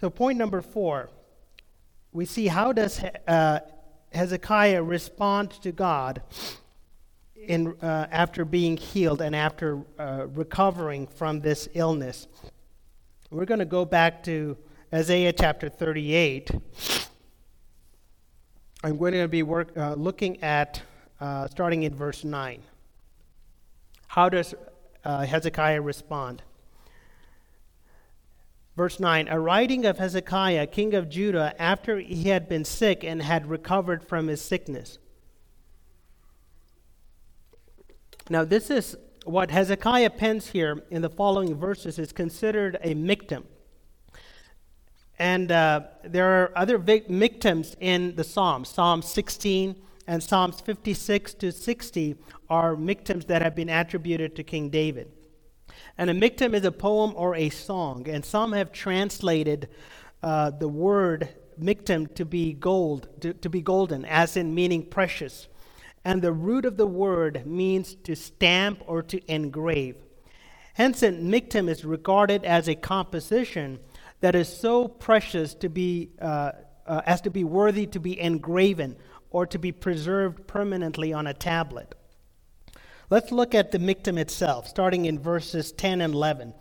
So, 0.00 0.10
point 0.10 0.38
number 0.38 0.62
four, 0.62 1.10
we 2.12 2.24
see 2.24 2.46
how 2.46 2.72
does 2.72 3.02
uh, 3.26 3.58
Hezekiah 4.12 4.80
respond 4.80 5.50
to 5.62 5.72
God 5.72 6.22
in, 7.34 7.74
uh, 7.82 8.06
after 8.12 8.44
being 8.44 8.76
healed 8.76 9.20
and 9.20 9.34
after 9.34 9.82
uh, 9.98 10.26
recovering 10.28 11.08
from 11.08 11.40
this 11.40 11.68
illness. 11.74 12.28
We're 13.30 13.44
going 13.44 13.58
to 13.58 13.64
go 13.64 13.84
back 13.84 14.22
to 14.24 14.56
Isaiah 14.94 15.32
chapter 15.32 15.68
38. 15.68 16.52
I'm 18.84 18.98
going 18.98 19.14
to 19.14 19.26
be 19.26 19.42
work, 19.42 19.76
uh, 19.76 19.94
looking 19.94 20.40
at 20.44 20.80
uh, 21.20 21.48
starting 21.48 21.82
in 21.82 21.92
verse 21.92 22.22
9. 22.22 22.62
How 24.06 24.28
does 24.28 24.54
uh, 25.04 25.26
Hezekiah 25.26 25.82
respond? 25.82 26.42
Verse 28.78 29.00
9 29.00 29.26
A 29.26 29.40
writing 29.40 29.84
of 29.84 29.98
Hezekiah, 29.98 30.68
king 30.68 30.94
of 30.94 31.08
Judah, 31.08 31.52
after 31.60 31.98
he 31.98 32.28
had 32.28 32.48
been 32.48 32.64
sick 32.64 33.02
and 33.02 33.20
had 33.20 33.50
recovered 33.50 34.04
from 34.04 34.28
his 34.28 34.40
sickness. 34.40 34.98
Now, 38.30 38.44
this 38.44 38.70
is 38.70 38.96
what 39.24 39.50
Hezekiah 39.50 40.10
pens 40.10 40.50
here 40.50 40.84
in 40.90 41.02
the 41.02 41.10
following 41.10 41.56
verses 41.56 41.98
is 41.98 42.12
considered 42.12 42.78
a 42.80 42.94
miktam. 42.94 43.42
And 45.18 45.50
uh, 45.50 45.80
there 46.04 46.44
are 46.44 46.52
other 46.54 46.78
miktams 46.78 47.74
in 47.80 48.14
the 48.14 48.22
Psalms. 48.22 48.68
Psalm 48.68 49.02
16 49.02 49.74
and 50.06 50.22
Psalms 50.22 50.60
56 50.60 51.34
to 51.34 51.50
60 51.50 52.14
are 52.48 52.76
miktams 52.76 53.26
that 53.26 53.42
have 53.42 53.56
been 53.56 53.70
attributed 53.70 54.36
to 54.36 54.44
King 54.44 54.70
David. 54.70 55.10
And 55.98 56.08
a 56.08 56.14
miktam 56.14 56.54
is 56.54 56.64
a 56.64 56.72
poem 56.72 57.12
or 57.16 57.34
a 57.34 57.50
song, 57.50 58.08
and 58.08 58.24
some 58.24 58.52
have 58.52 58.72
translated 58.72 59.68
uh, 60.22 60.50
the 60.50 60.68
word 60.68 61.28
miktam 61.60 62.14
to 62.14 62.24
be 62.24 62.54
gold, 62.54 63.08
to, 63.20 63.34
to 63.34 63.50
be 63.50 63.60
golden, 63.60 64.04
as 64.04 64.36
in 64.36 64.54
meaning 64.54 64.86
precious 64.86 65.48
and 66.08 66.22
the 66.22 66.32
root 66.32 66.64
of 66.64 66.78
the 66.78 66.86
word 66.86 67.46
means 67.46 67.94
to 68.04 68.16
stamp 68.16 68.82
or 68.86 69.02
to 69.02 69.20
engrave. 69.30 69.96
Hence, 70.72 71.02
a 71.02 71.10
miktam 71.10 71.68
is 71.68 71.84
regarded 71.84 72.46
as 72.46 72.66
a 72.66 72.74
composition 72.74 73.78
that 74.20 74.34
is 74.34 74.48
so 74.48 74.88
precious 74.88 75.52
to 75.54 75.68
be, 75.68 76.10
uh, 76.20 76.52
uh, 76.86 77.02
as 77.04 77.20
to 77.20 77.30
be 77.30 77.44
worthy 77.44 77.86
to 77.86 78.00
be 78.00 78.18
engraven 78.18 78.96
or 79.30 79.44
to 79.46 79.58
be 79.58 79.70
preserved 79.70 80.46
permanently 80.46 81.12
on 81.12 81.26
a 81.26 81.34
tablet. 81.34 81.94
Let's 83.10 83.32
look 83.32 83.54
at 83.54 83.72
the 83.72 83.78
miktam 83.78 84.18
itself, 84.18 84.68
starting 84.68 85.06
in 85.06 85.18
verses 85.18 85.72
10 85.72 86.02
and 86.02 86.12
11. 86.12 86.52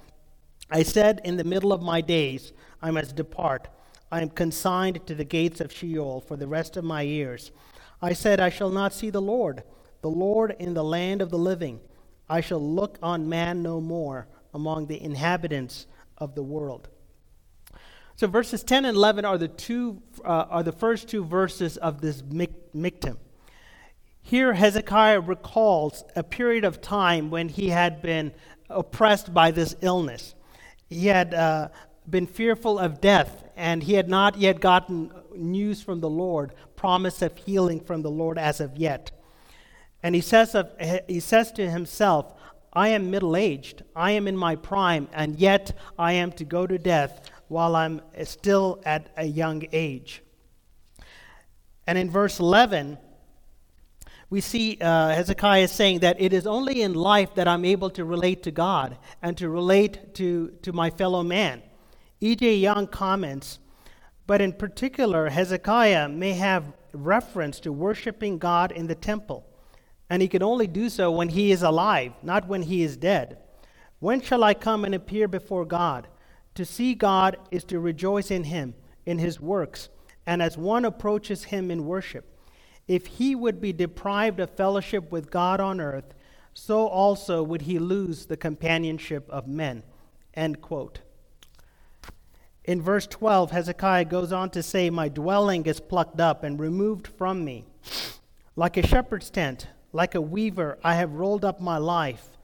I 0.71 0.83
said, 0.83 1.19
In 1.25 1.35
the 1.35 1.43
middle 1.43 1.73
of 1.73 1.81
my 1.81 1.99
days, 1.99 2.53
I 2.81 2.89
must 2.89 3.17
depart. 3.17 3.67
I 4.09 4.21
am 4.21 4.29
consigned 4.29 5.05
to 5.07 5.15
the 5.15 5.25
gates 5.25 5.59
of 5.59 5.73
Sheol 5.73 6.21
for 6.21 6.37
the 6.37 6.47
rest 6.47 6.77
of 6.77 6.85
my 6.85 7.01
years. 7.01 7.51
I 8.01 8.13
said, 8.13 8.39
I 8.39 8.49
shall 8.49 8.69
not 8.69 8.93
see 8.93 9.09
the 9.09 9.21
Lord, 9.21 9.63
the 10.01 10.09
Lord 10.09 10.55
in 10.57 10.73
the 10.73 10.85
land 10.85 11.21
of 11.21 11.31
the 11.31 11.37
living. 11.37 11.81
I 12.29 12.39
shall 12.39 12.61
look 12.61 12.97
on 13.03 13.27
man 13.27 13.61
no 13.61 13.81
more 13.81 14.27
among 14.53 14.87
the 14.87 15.01
inhabitants 15.01 15.85
of 16.17 16.33
the 16.35 16.43
world. 16.43 16.87
So 18.15 18.25
verses 18.27 18.63
10 18.63 18.85
and 18.85 18.95
11 18.95 19.25
are 19.25 19.37
the 19.37 19.49
two 19.49 20.01
uh, 20.23 20.45
are 20.49 20.63
the 20.63 20.71
first 20.71 21.09
two 21.09 21.25
verses 21.25 21.75
of 21.75 21.99
this 21.99 22.21
miktam. 22.21 23.17
Here 24.27 24.51
Hezekiah 24.51 25.21
recalls 25.21 26.03
a 26.13 26.21
period 26.21 26.65
of 26.65 26.81
time 26.81 27.29
when 27.29 27.47
he 27.47 27.69
had 27.69 28.01
been 28.01 28.33
oppressed 28.69 29.33
by 29.33 29.51
this 29.51 29.73
illness. 29.79 30.35
He 30.89 31.07
had 31.07 31.33
uh, 31.33 31.69
been 32.09 32.27
fearful 32.27 32.77
of 32.77 32.99
death, 32.99 33.45
and 33.55 33.81
he 33.81 33.93
had 33.93 34.09
not 34.09 34.37
yet 34.37 34.59
gotten 34.59 35.13
news 35.33 35.81
from 35.81 36.01
the 36.01 36.09
Lord, 36.09 36.51
promise 36.75 37.21
of 37.21 37.37
healing 37.37 37.79
from 37.79 38.01
the 38.01 38.11
Lord 38.11 38.37
as 38.37 38.59
of 38.59 38.75
yet. 38.75 39.11
And 40.03 40.13
he 40.13 40.19
says, 40.19 40.55
of, 40.55 40.71
he 41.07 41.21
says 41.21 41.53
to 41.53 41.69
himself, 41.69 42.33
I 42.73 42.89
am 42.89 43.09
middle 43.09 43.37
aged, 43.37 43.83
I 43.95 44.11
am 44.11 44.27
in 44.27 44.35
my 44.35 44.57
prime, 44.57 45.07
and 45.13 45.39
yet 45.39 45.71
I 45.97 46.11
am 46.11 46.33
to 46.33 46.43
go 46.43 46.67
to 46.67 46.77
death 46.77 47.31
while 47.47 47.77
I'm 47.77 48.01
still 48.25 48.81
at 48.83 49.09
a 49.15 49.23
young 49.23 49.63
age. 49.71 50.21
And 51.87 51.97
in 51.97 52.09
verse 52.09 52.41
11, 52.41 52.97
we 54.29 54.41
see 54.41 54.77
uh, 54.81 55.09
Hezekiah 55.09 55.69
saying 55.69 55.99
that 55.99 56.19
it 56.19 56.33
is 56.33 56.45
only 56.45 56.81
in 56.81 56.93
life 56.93 57.33
that 57.35 57.47
I'm 57.47 57.63
able 57.63 57.89
to 57.91 58.03
relate 58.03 58.43
to 58.43 58.51
God 58.51 58.97
and 59.21 59.37
to 59.37 59.49
relate 59.49 60.13
to, 60.15 60.49
to 60.63 60.73
my 60.73 60.89
fellow 60.89 61.23
man. 61.23 61.61
E.J. 62.19 62.55
Young 62.55 62.87
comments, 62.87 63.59
but 64.25 64.41
in 64.41 64.51
particular, 64.51 65.29
Hezekiah 65.29 66.09
may 66.09 66.33
have 66.33 66.73
reference 66.91 67.61
to 67.61 67.71
worshiping 67.71 68.37
God 68.37 68.73
in 68.73 68.87
the 68.87 68.95
temple, 68.95 69.45
and 70.09 70.21
he 70.21 70.27
can 70.27 70.43
only 70.43 70.67
do 70.67 70.89
so 70.89 71.09
when 71.09 71.29
he 71.29 71.51
is 71.51 71.63
alive, 71.63 72.11
not 72.21 72.47
when 72.47 72.63
he 72.63 72.81
is 72.81 72.97
dead. 72.97 73.37
When 73.99 74.19
shall 74.19 74.43
I 74.43 74.53
come 74.53 74.83
and 74.83 74.93
appear 74.93 75.29
before 75.29 75.63
God? 75.63 76.07
To 76.55 76.65
see 76.65 76.95
God 76.95 77.37
is 77.51 77.63
to 77.65 77.79
rejoice 77.79 78.29
in 78.29 78.45
him, 78.45 78.73
in 79.05 79.19
his 79.19 79.39
works, 79.39 79.89
and 80.25 80.41
as 80.41 80.57
one 80.57 80.83
approaches 80.83 81.45
him 81.45 81.71
in 81.71 81.85
worship. 81.85 82.36
If 82.87 83.05
he 83.07 83.35
would 83.35 83.59
be 83.59 83.73
deprived 83.73 84.39
of 84.39 84.49
fellowship 84.51 85.11
with 85.11 85.29
God 85.29 85.59
on 85.59 85.81
earth, 85.81 86.13
so 86.53 86.87
also 86.87 87.43
would 87.43 87.63
he 87.63 87.79
lose 87.79 88.25
the 88.25 88.37
companionship 88.37 89.29
of 89.29 89.47
men. 89.47 89.83
End 90.33 90.61
quote. 90.61 90.99
In 92.63 92.81
verse 92.81 93.07
12, 93.07 93.51
Hezekiah 93.51 94.05
goes 94.05 94.31
on 94.31 94.49
to 94.51 94.61
say, 94.61 94.89
My 94.89 95.07
dwelling 95.07 95.65
is 95.65 95.79
plucked 95.79 96.19
up 96.19 96.43
and 96.43 96.59
removed 96.59 97.07
from 97.07 97.45
me. 97.45 97.65
Like 98.55 98.75
a 98.75 98.85
shepherd's 98.85 99.29
tent, 99.29 99.67
like 99.93 100.15
a 100.15 100.21
weaver, 100.21 100.77
I 100.83 100.95
have 100.95 101.13
rolled 101.13 101.45
up 101.45 101.61
my 101.61 101.77
life. 101.77 102.37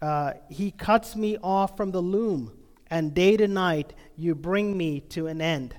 Uh, 0.00 0.32
he 0.48 0.70
cuts 0.70 1.14
me 1.14 1.36
off 1.42 1.76
from 1.76 1.90
the 1.90 2.00
loom 2.00 2.52
and 2.90 3.14
day 3.14 3.36
to 3.36 3.46
night 3.46 3.92
you 4.16 4.34
bring 4.34 4.76
me 4.76 5.00
to 5.00 5.26
an 5.26 5.40
end. 5.40 5.74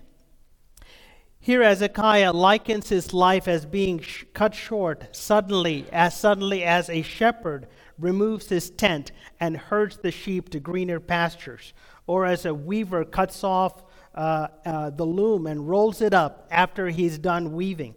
Here, 1.41 1.63
Hezekiah 1.63 2.33
likens 2.33 2.89
his 2.89 3.13
life 3.13 3.47
as 3.47 3.65
being 3.65 3.99
sh- 3.99 4.25
cut 4.33 4.53
short 4.53 5.15
suddenly, 5.15 5.85
as 5.91 6.17
suddenly 6.17 6.63
as 6.63 6.89
a 6.89 7.01
shepherd 7.01 7.67
removes 7.97 8.49
his 8.49 8.69
tent 8.69 9.11
and 9.39 9.55
herds 9.55 9.97
the 9.97 10.11
sheep 10.11 10.49
to 10.49 10.59
greener 10.59 10.99
pastures, 10.99 11.73
or 12.07 12.25
as 12.25 12.45
a 12.45 12.53
weaver 12.53 13.05
cuts 13.05 13.43
off 13.43 13.83
uh, 14.15 14.47
uh, 14.65 14.89
the 14.89 15.05
loom 15.05 15.47
and 15.47 15.69
rolls 15.69 16.01
it 16.01 16.13
up 16.13 16.45
after 16.51 16.89
he's 16.89 17.17
done 17.17 17.53
weaving. 17.53 17.95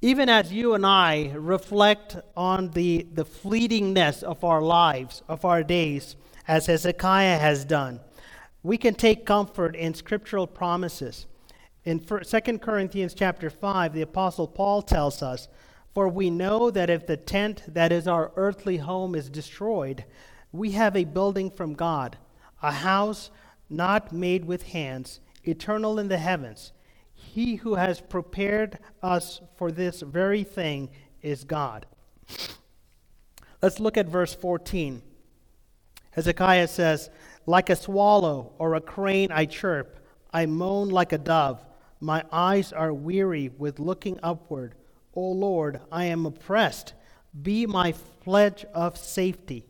Even 0.00 0.28
as 0.28 0.52
you 0.52 0.74
and 0.74 0.86
I 0.86 1.32
reflect 1.34 2.16
on 2.36 2.70
the, 2.70 3.06
the 3.12 3.24
fleetingness 3.24 4.22
of 4.22 4.42
our 4.42 4.62
lives, 4.62 5.22
of 5.28 5.44
our 5.44 5.62
days, 5.62 6.16
as 6.48 6.66
Hezekiah 6.66 7.38
has 7.38 7.64
done. 7.64 8.00
We 8.66 8.78
can 8.78 8.94
take 8.94 9.24
comfort 9.24 9.76
in 9.76 9.94
scriptural 9.94 10.48
promises. 10.48 11.26
In 11.84 12.00
2 12.00 12.58
Corinthians 12.60 13.14
chapter 13.14 13.48
5, 13.48 13.92
the 13.92 14.02
apostle 14.02 14.48
Paul 14.48 14.82
tells 14.82 15.22
us, 15.22 15.46
"For 15.94 16.08
we 16.08 16.30
know 16.30 16.72
that 16.72 16.90
if 16.90 17.06
the 17.06 17.16
tent 17.16 17.62
that 17.68 17.92
is 17.92 18.08
our 18.08 18.32
earthly 18.34 18.78
home 18.78 19.14
is 19.14 19.30
destroyed, 19.30 20.04
we 20.50 20.72
have 20.72 20.96
a 20.96 21.04
building 21.04 21.48
from 21.48 21.74
God, 21.74 22.18
a 22.60 22.72
house 22.72 23.30
not 23.70 24.10
made 24.10 24.46
with 24.46 24.64
hands, 24.64 25.20
eternal 25.44 26.00
in 26.00 26.08
the 26.08 26.18
heavens. 26.18 26.72
He 27.14 27.54
who 27.54 27.76
has 27.76 28.00
prepared 28.00 28.80
us 29.00 29.42
for 29.54 29.70
this 29.70 30.00
very 30.00 30.42
thing 30.42 30.90
is 31.22 31.44
God." 31.44 31.86
Let's 33.62 33.78
look 33.78 33.96
at 33.96 34.08
verse 34.08 34.34
14. 34.34 35.02
Hezekiah 36.10 36.66
says, 36.66 37.10
Like 37.46 37.70
a 37.70 37.76
swallow 37.76 38.52
or 38.58 38.74
a 38.74 38.80
crane 38.80 39.30
I 39.30 39.46
chirp, 39.46 39.98
I 40.32 40.46
moan 40.46 40.88
like 40.88 41.12
a 41.12 41.18
dove. 41.18 41.64
My 42.00 42.24
eyes 42.30 42.72
are 42.72 42.92
weary 42.92 43.50
with 43.56 43.78
looking 43.78 44.18
upward. 44.22 44.74
O 45.14 45.30
Lord, 45.30 45.80
I 45.90 46.04
am 46.06 46.26
oppressed. 46.26 46.94
Be 47.40 47.64
my 47.66 47.94
pledge 48.20 48.64
of 48.74 48.98
safety. 48.98 49.64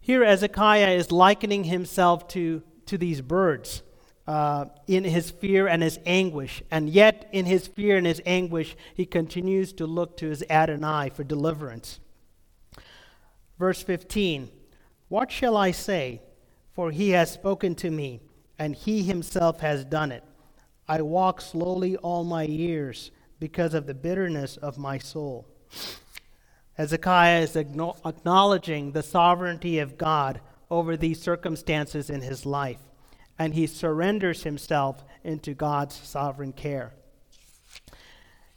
Here, 0.00 0.24
Hezekiah 0.24 0.90
is 0.90 1.12
likening 1.12 1.64
himself 1.64 2.28
to, 2.28 2.62
to 2.86 2.96
these 2.96 3.20
birds 3.20 3.82
uh, 4.26 4.66
in 4.86 5.04
his 5.04 5.30
fear 5.30 5.66
and 5.66 5.82
his 5.82 5.98
anguish. 6.06 6.62
And 6.70 6.88
yet, 6.88 7.28
in 7.32 7.44
his 7.46 7.66
fear 7.66 7.96
and 7.96 8.06
his 8.06 8.22
anguish, 8.24 8.76
he 8.94 9.04
continues 9.04 9.72
to 9.74 9.86
look 9.86 10.16
to 10.18 10.28
his 10.28 10.44
Adonai 10.48 11.10
for 11.10 11.24
deliverance. 11.24 12.00
Verse 13.58 13.82
15 13.82 14.50
what 15.08 15.32
shall 15.32 15.56
I 15.56 15.72
say? 15.72 16.22
For 16.74 16.90
he 16.90 17.10
has 17.10 17.30
spoken 17.30 17.74
to 17.76 17.90
me, 17.90 18.20
and 18.58 18.74
he 18.74 19.02
himself 19.02 19.60
has 19.60 19.84
done 19.84 20.12
it. 20.12 20.24
I 20.88 21.02
walk 21.02 21.40
slowly 21.40 21.96
all 21.96 22.24
my 22.24 22.42
years 22.42 23.10
because 23.38 23.74
of 23.74 23.86
the 23.86 23.94
bitterness 23.94 24.56
of 24.56 24.78
my 24.78 24.98
soul. 24.98 25.46
Hezekiah 26.74 27.40
is 27.40 27.56
acknowledging 27.56 28.92
the 28.92 29.02
sovereignty 29.02 29.78
of 29.78 29.98
God 29.98 30.40
over 30.70 30.96
these 30.96 31.20
circumstances 31.20 32.10
in 32.10 32.22
his 32.22 32.46
life, 32.46 32.78
and 33.38 33.54
he 33.54 33.66
surrenders 33.66 34.44
himself 34.44 35.04
into 35.24 35.54
God's 35.54 35.94
sovereign 35.94 36.52
care. 36.52 36.92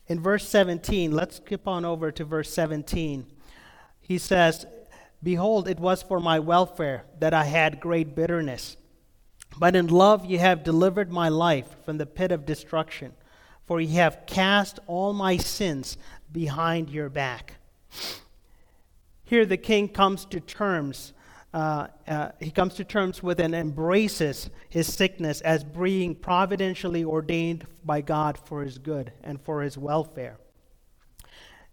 In 0.08 0.19
verse 0.19 0.47
17, 0.47 1.12
let's 1.12 1.38
skip 1.38 1.67
on 1.67 1.86
over 1.86 2.12
to 2.12 2.26
verse 2.26 2.54
17. 2.54 3.26
He 4.02 4.17
says, 4.17 4.65
Behold, 5.24 5.70
it 5.70 5.80
was 5.80 6.04
for 6.04 6.20
my 6.20 6.38
welfare 6.40 7.06
that 7.20 7.34
I 7.34 7.46
had 7.46 7.80
great 7.80 8.14
bitterness. 8.14 8.76
But 9.58 9.76
in 9.76 9.88
love 9.88 10.26
ye 10.26 10.38
have 10.38 10.64
delivered 10.64 11.12
my 11.12 11.30
life 11.30 11.78
from 11.86 11.98
the 11.98 12.06
pit 12.06 12.32
of 12.34 12.46
destruction, 12.46 13.14
for 13.66 13.80
ye 13.80 13.96
have 13.96 14.26
cast 14.28 14.80
all 14.86 15.14
my 15.14 15.38
sins 15.38 15.98
behind 16.32 16.90
your 16.90 17.10
back. 17.10 17.54
Here 19.24 19.46
the 19.46 19.58
king 19.58 19.88
comes 19.88 20.26
to 20.26 20.42
terms. 20.42 21.14
Uh, 21.54 21.88
uh, 22.08 22.30
he 22.40 22.52
comes 22.52 22.74
to 22.74 22.84
terms 22.84 23.24
with 23.24 23.40
and 23.40 23.56
embraces 23.56 24.50
his 24.70 24.92
sickness 24.92 25.40
as 25.42 25.64
being 25.64 26.16
providentially 26.16 27.06
ordained 27.06 27.66
by 27.86 28.02
God 28.02 28.38
for 28.38 28.64
his 28.64 28.78
good 28.78 29.14
and 29.24 29.40
for 29.40 29.62
his 29.62 29.78
welfare. 29.78 30.38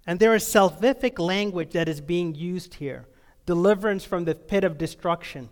And 0.06 0.20
there 0.20 0.34
is 0.34 0.44
salvific 0.44 1.18
language 1.18 1.72
that 1.72 1.88
is 1.88 2.00
being 2.00 2.34
used 2.34 2.74
here 2.74 3.06
deliverance 3.50 4.04
from 4.04 4.26
the 4.26 4.34
pit 4.36 4.62
of 4.62 4.78
destruction. 4.78 5.48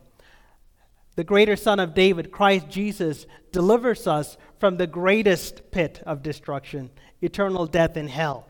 The 1.17 1.25
greater 1.25 1.57
Son 1.57 1.81
of 1.81 1.95
David, 1.95 2.31
Christ 2.31 2.69
Jesus, 2.69 3.27
delivers 3.51 4.07
us 4.07 4.37
from 4.61 4.77
the 4.77 4.87
greatest 4.87 5.73
pit 5.73 6.01
of 6.07 6.23
destruction, 6.23 6.91
eternal 7.23 7.67
death 7.67 7.97
in 7.97 8.07
hell. 8.07 8.47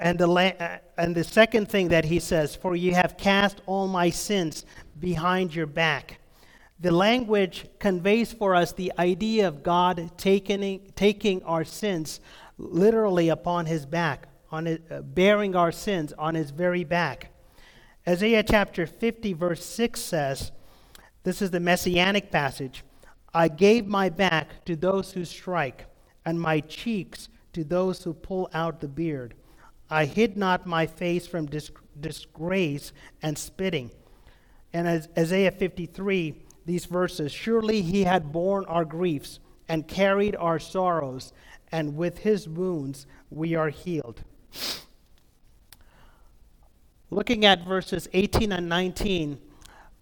And 0.00 0.18
the, 0.18 0.26
la- 0.26 0.78
and 0.96 1.14
the 1.14 1.24
second 1.24 1.68
thing 1.68 1.88
that 1.88 2.06
he 2.06 2.20
says, 2.20 2.56
For 2.56 2.74
you 2.74 2.94
have 2.94 3.18
cast 3.18 3.60
all 3.66 3.86
my 3.86 4.08
sins 4.08 4.64
behind 4.98 5.54
your 5.54 5.66
back. 5.66 6.20
The 6.78 6.90
language 6.90 7.66
conveys 7.80 8.32
for 8.32 8.54
us 8.54 8.72
the 8.72 8.94
idea 8.98 9.46
of 9.46 9.62
God 9.62 10.10
taking, 10.16 10.90
taking 10.96 11.42
our 11.42 11.64
sins 11.64 12.20
literally 12.56 13.28
upon 13.28 13.66
his 13.66 13.84
back, 13.84 14.26
on 14.50 14.64
his, 14.64 14.78
uh, 14.90 15.02
bearing 15.02 15.54
our 15.54 15.70
sins 15.70 16.14
on 16.14 16.34
his 16.34 16.50
very 16.50 16.84
back. 16.84 17.30
Isaiah 18.08 18.42
chapter 18.42 18.86
50, 18.86 19.34
verse 19.34 19.64
6 19.64 20.00
says, 20.00 20.52
This 21.22 21.42
is 21.42 21.50
the 21.50 21.60
messianic 21.60 22.30
passage 22.30 22.82
I 23.32 23.48
gave 23.48 23.86
my 23.86 24.08
back 24.08 24.64
to 24.64 24.74
those 24.74 25.12
who 25.12 25.24
strike, 25.24 25.86
and 26.24 26.40
my 26.40 26.60
cheeks 26.60 27.28
to 27.52 27.62
those 27.62 28.02
who 28.02 28.14
pull 28.14 28.48
out 28.52 28.80
the 28.80 28.88
beard. 28.88 29.34
I 29.88 30.04
hid 30.04 30.36
not 30.36 30.66
my 30.66 30.86
face 30.86 31.26
from 31.26 31.46
dis- 31.46 31.70
disgrace 31.98 32.92
and 33.22 33.36
spitting. 33.36 33.90
And 34.72 34.88
as 34.88 35.08
Isaiah 35.16 35.50
53, 35.50 36.42
these 36.64 36.86
verses 36.86 37.32
Surely 37.32 37.82
he 37.82 38.04
had 38.04 38.32
borne 38.32 38.64
our 38.66 38.84
griefs 38.84 39.40
and 39.68 39.86
carried 39.86 40.36
our 40.36 40.58
sorrows, 40.58 41.32
and 41.70 41.96
with 41.96 42.18
his 42.18 42.48
wounds 42.48 43.06
we 43.30 43.54
are 43.54 43.68
healed. 43.68 44.22
Looking 47.10 47.44
at 47.44 47.66
verses 47.66 48.08
18 48.12 48.52
and 48.52 48.68
19, 48.68 49.40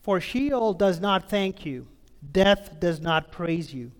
for 0.02 0.20
Sheol 0.20 0.74
does 0.74 1.00
not 1.00 1.30
thank 1.30 1.64
you, 1.64 1.86
death 2.32 2.78
does 2.80 3.00
not 3.00 3.32
praise 3.32 3.72
you. 3.72 3.92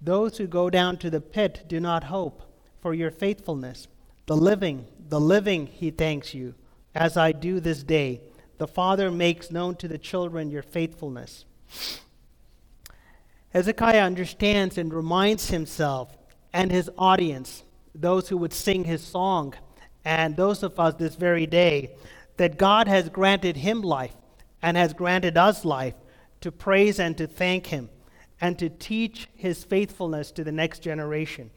Those 0.00 0.38
who 0.38 0.46
go 0.46 0.70
down 0.70 0.98
to 0.98 1.10
the 1.10 1.20
pit 1.20 1.64
do 1.66 1.80
not 1.80 2.04
hope 2.04 2.42
for 2.80 2.94
your 2.94 3.10
faithfulness. 3.10 3.88
The 4.26 4.36
living, 4.36 4.86
the 5.08 5.20
living, 5.20 5.66
he 5.66 5.90
thanks 5.90 6.32
you, 6.32 6.54
as 6.94 7.16
I 7.16 7.32
do 7.32 7.58
this 7.58 7.82
day. 7.82 8.20
The 8.58 8.68
Father 8.68 9.10
makes 9.10 9.50
known 9.50 9.74
to 9.76 9.88
the 9.88 9.98
children 9.98 10.50
your 10.50 10.62
faithfulness. 10.62 11.44
Hezekiah 13.50 14.02
understands 14.02 14.78
and 14.78 14.94
reminds 14.94 15.50
himself 15.50 16.16
and 16.52 16.70
his 16.70 16.88
audience, 16.96 17.64
those 17.94 18.28
who 18.28 18.36
would 18.36 18.52
sing 18.52 18.84
his 18.84 19.02
song, 19.02 19.54
and 20.04 20.36
those 20.36 20.62
of 20.62 20.78
us 20.78 20.94
this 20.94 21.16
very 21.16 21.46
day, 21.46 21.90
that 22.38 22.56
God 22.56 22.88
has 22.88 23.08
granted 23.08 23.58
him 23.58 23.82
life 23.82 24.16
and 24.62 24.76
has 24.76 24.94
granted 24.94 25.36
us 25.36 25.64
life 25.64 25.94
to 26.40 26.50
praise 26.50 26.98
and 26.98 27.16
to 27.18 27.26
thank 27.26 27.66
him 27.66 27.90
and 28.40 28.58
to 28.58 28.68
teach 28.68 29.28
his 29.34 29.64
faithfulness 29.64 30.30
to 30.32 30.44
the 30.44 30.52
next 30.52 30.78
generation. 30.80 31.50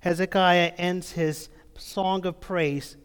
Hezekiah 0.00 0.72
ends 0.78 1.12
his 1.12 1.50
song 1.76 2.26
of 2.26 2.40
praise 2.40 2.96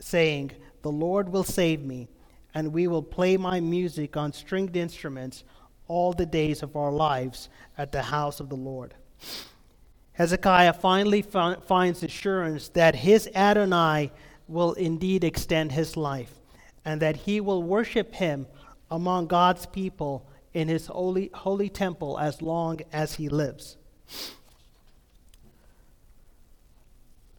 saying, 0.00 0.52
The 0.82 0.92
Lord 0.92 1.28
will 1.28 1.44
save 1.44 1.84
me, 1.84 2.08
and 2.54 2.72
we 2.72 2.86
will 2.86 3.02
play 3.02 3.36
my 3.36 3.58
music 3.58 4.16
on 4.16 4.32
stringed 4.32 4.76
instruments 4.76 5.42
all 5.88 6.12
the 6.12 6.26
days 6.26 6.62
of 6.62 6.76
our 6.76 6.92
lives 6.92 7.48
at 7.76 7.90
the 7.90 8.02
house 8.02 8.38
of 8.38 8.48
the 8.48 8.56
Lord. 8.56 8.94
Hezekiah 10.12 10.74
finally 10.74 11.22
finds 11.22 12.04
assurance 12.04 12.68
that 12.68 12.94
his 12.94 13.28
Adonai 13.34 14.12
will 14.48 14.72
indeed 14.74 15.24
extend 15.24 15.72
his 15.72 15.96
life 15.96 16.34
and 16.84 17.00
that 17.00 17.16
he 17.16 17.40
will 17.40 17.62
worship 17.62 18.14
him 18.14 18.46
among 18.90 19.26
God's 19.26 19.66
people 19.66 20.26
in 20.52 20.68
his 20.68 20.86
holy, 20.86 21.30
holy 21.34 21.68
temple 21.68 22.18
as 22.18 22.40
long 22.42 22.80
as 22.92 23.14
he 23.14 23.28
lives. 23.28 23.76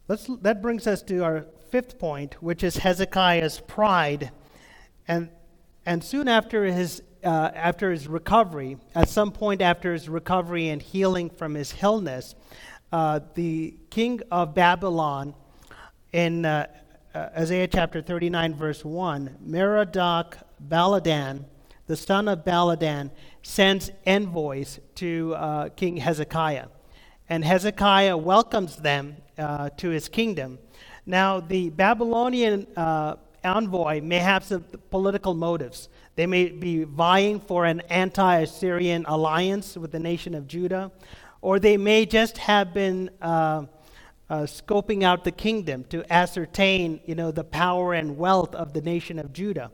Let's, 0.08 0.26
that 0.42 0.62
brings 0.62 0.86
us 0.86 1.02
to 1.02 1.24
our 1.24 1.46
fifth 1.70 1.98
point, 1.98 2.40
which 2.42 2.62
is 2.62 2.76
Hezekiah's 2.76 3.60
pride. 3.60 4.30
And, 5.08 5.30
and 5.84 6.04
soon 6.04 6.28
after 6.28 6.64
his, 6.64 7.02
uh, 7.24 7.50
after 7.54 7.90
his 7.90 8.06
recovery, 8.06 8.76
at 8.94 9.08
some 9.08 9.32
point 9.32 9.62
after 9.62 9.92
his 9.92 10.08
recovery 10.08 10.68
and 10.68 10.80
healing 10.80 11.30
from 11.30 11.54
his 11.54 11.74
illness, 11.82 12.34
uh, 12.92 13.20
the 13.34 13.74
king 13.90 14.20
of 14.30 14.54
Babylon 14.54 15.34
in 16.12 16.44
uh, 16.44 16.66
uh, 17.16 17.30
Isaiah 17.38 17.66
chapter 17.66 18.02
39, 18.02 18.54
verse 18.54 18.84
1, 18.84 19.38
Merodach 19.48 20.34
Baladan, 20.68 21.44
the 21.86 21.96
son 21.96 22.28
of 22.28 22.44
Baladan, 22.44 23.10
sends 23.42 23.90
envoys 24.04 24.80
to 24.96 25.34
uh, 25.34 25.68
King 25.70 25.96
Hezekiah. 25.96 26.66
And 27.28 27.42
Hezekiah 27.42 28.18
welcomes 28.18 28.76
them 28.76 29.16
uh, 29.38 29.70
to 29.78 29.88
his 29.88 30.08
kingdom. 30.08 30.58
Now, 31.06 31.40
the 31.40 31.70
Babylonian 31.70 32.66
uh, 32.76 33.16
envoy 33.42 34.02
may 34.02 34.18
have 34.18 34.44
some 34.44 34.64
political 34.90 35.32
motives. 35.32 35.88
They 36.16 36.26
may 36.26 36.50
be 36.50 36.84
vying 36.84 37.40
for 37.40 37.64
an 37.64 37.80
anti 37.88 38.40
Assyrian 38.40 39.06
alliance 39.06 39.76
with 39.76 39.90
the 39.90 40.00
nation 40.00 40.34
of 40.34 40.46
Judah, 40.46 40.92
or 41.40 41.58
they 41.60 41.78
may 41.78 42.04
just 42.04 42.36
have 42.36 42.74
been 42.74 43.08
uh, 43.22 43.64
uh, 44.28 44.40
scoping 44.40 45.02
out 45.02 45.24
the 45.24 45.30
kingdom 45.30 45.84
to 45.84 46.10
ascertain, 46.12 47.00
you 47.06 47.14
know, 47.14 47.30
the 47.30 47.44
power 47.44 47.94
and 47.94 48.16
wealth 48.16 48.54
of 48.54 48.72
the 48.72 48.80
nation 48.80 49.18
of 49.18 49.32
Judah. 49.32 49.70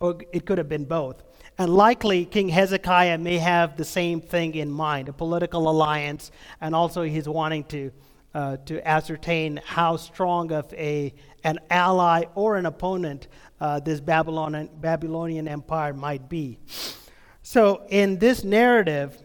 Or 0.00 0.18
it 0.32 0.44
could 0.46 0.58
have 0.58 0.68
been 0.68 0.84
both. 0.84 1.22
And 1.58 1.72
likely, 1.72 2.24
King 2.24 2.48
Hezekiah 2.48 3.18
may 3.18 3.38
have 3.38 3.76
the 3.76 3.84
same 3.84 4.20
thing 4.20 4.54
in 4.54 4.70
mind 4.70 5.08
a 5.08 5.12
political 5.12 5.68
alliance, 5.68 6.32
and 6.60 6.74
also 6.74 7.02
he's 7.02 7.28
wanting 7.28 7.64
to, 7.64 7.92
uh, 8.34 8.56
to 8.66 8.86
ascertain 8.88 9.60
how 9.64 9.96
strong 9.96 10.50
of 10.50 10.72
a, 10.74 11.14
an 11.44 11.60
ally 11.70 12.24
or 12.34 12.56
an 12.56 12.66
opponent 12.66 13.28
uh, 13.60 13.78
this 13.78 14.00
Babylonian, 14.00 14.70
Babylonian 14.80 15.46
Empire 15.46 15.92
might 15.92 16.28
be. 16.28 16.58
So, 17.42 17.84
in 17.88 18.18
this 18.18 18.42
narrative, 18.42 19.16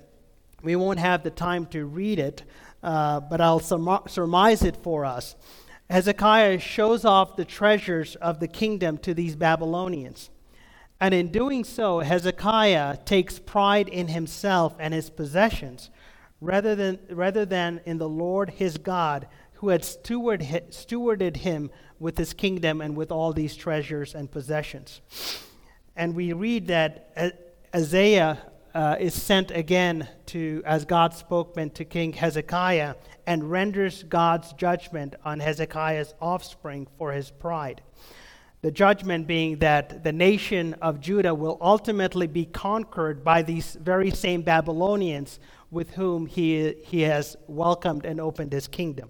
we 0.61 0.75
won't 0.75 0.99
have 0.99 1.23
the 1.23 1.31
time 1.31 1.65
to 1.67 1.85
read 1.85 2.19
it, 2.19 2.43
uh, 2.87 3.19
but 3.19 3.41
I'll 3.41 3.59
surmise 3.59 4.63
it 4.63 4.77
for 4.77 5.03
us. 5.03 5.35
Hezekiah 5.89 6.59
shows 6.59 7.03
off 7.03 7.35
the 7.35 7.43
treasures 7.43 8.15
of 8.15 8.39
the 8.39 8.47
kingdom 8.47 8.97
to 8.99 9.13
these 9.13 9.35
Babylonians. 9.35 10.29
And 11.01 11.13
in 11.13 11.27
doing 11.27 11.65
so, 11.65 11.99
Hezekiah 11.99 12.99
takes 13.03 13.39
pride 13.39 13.89
in 13.89 14.07
himself 14.07 14.73
and 14.79 14.93
his 14.93 15.09
possessions 15.09 15.89
rather 16.39 16.75
than, 16.75 16.99
rather 17.09 17.45
than 17.45 17.81
in 17.85 17.97
the 17.97 18.07
Lord 18.07 18.51
his 18.51 18.77
God, 18.77 19.27
who 19.55 19.67
had 19.67 19.83
steward, 19.83 20.39
stewarded 20.69 21.37
him 21.37 21.69
with 21.99 22.17
his 22.17 22.33
kingdom 22.33 22.79
and 22.79 22.95
with 22.95 23.11
all 23.11 23.33
these 23.33 23.57
treasures 23.57 24.15
and 24.15 24.31
possessions. 24.31 25.01
And 25.97 26.15
we 26.15 26.31
read 26.31 26.67
that 26.67 27.57
Isaiah 27.75 28.41
uh, 28.77 28.95
is 28.99 29.19
sent 29.19 29.49
again 29.49 30.07
to 30.27 30.61
as 30.63 30.85
God's 30.85 31.17
spokesman 31.17 31.71
to 31.71 31.83
King 31.83 32.13
Hezekiah 32.13 32.93
and 33.25 33.49
renders 33.49 34.03
God's 34.03 34.53
judgment 34.53 35.15
on 35.25 35.39
Hezekiah's 35.39 36.13
offspring 36.21 36.87
for 36.95 37.11
his 37.11 37.31
pride. 37.31 37.81
The 38.61 38.69
judgment 38.69 39.25
being 39.25 39.57
that 39.59 40.03
the 40.03 40.11
nation 40.11 40.75
of 40.75 41.01
Judah 41.01 41.33
will 41.33 41.57
ultimately 41.59 42.27
be 42.27 42.45
conquered 42.45 43.23
by 43.23 43.41
these 43.41 43.75
very 43.81 44.11
same 44.11 44.43
Babylonians 44.43 45.39
with 45.71 45.89
whom 45.95 46.27
he, 46.27 46.75
he 46.85 47.01
has 47.01 47.35
welcomed 47.47 48.05
and 48.05 48.21
opened 48.21 48.53
his 48.53 48.67
kingdom. 48.67 49.09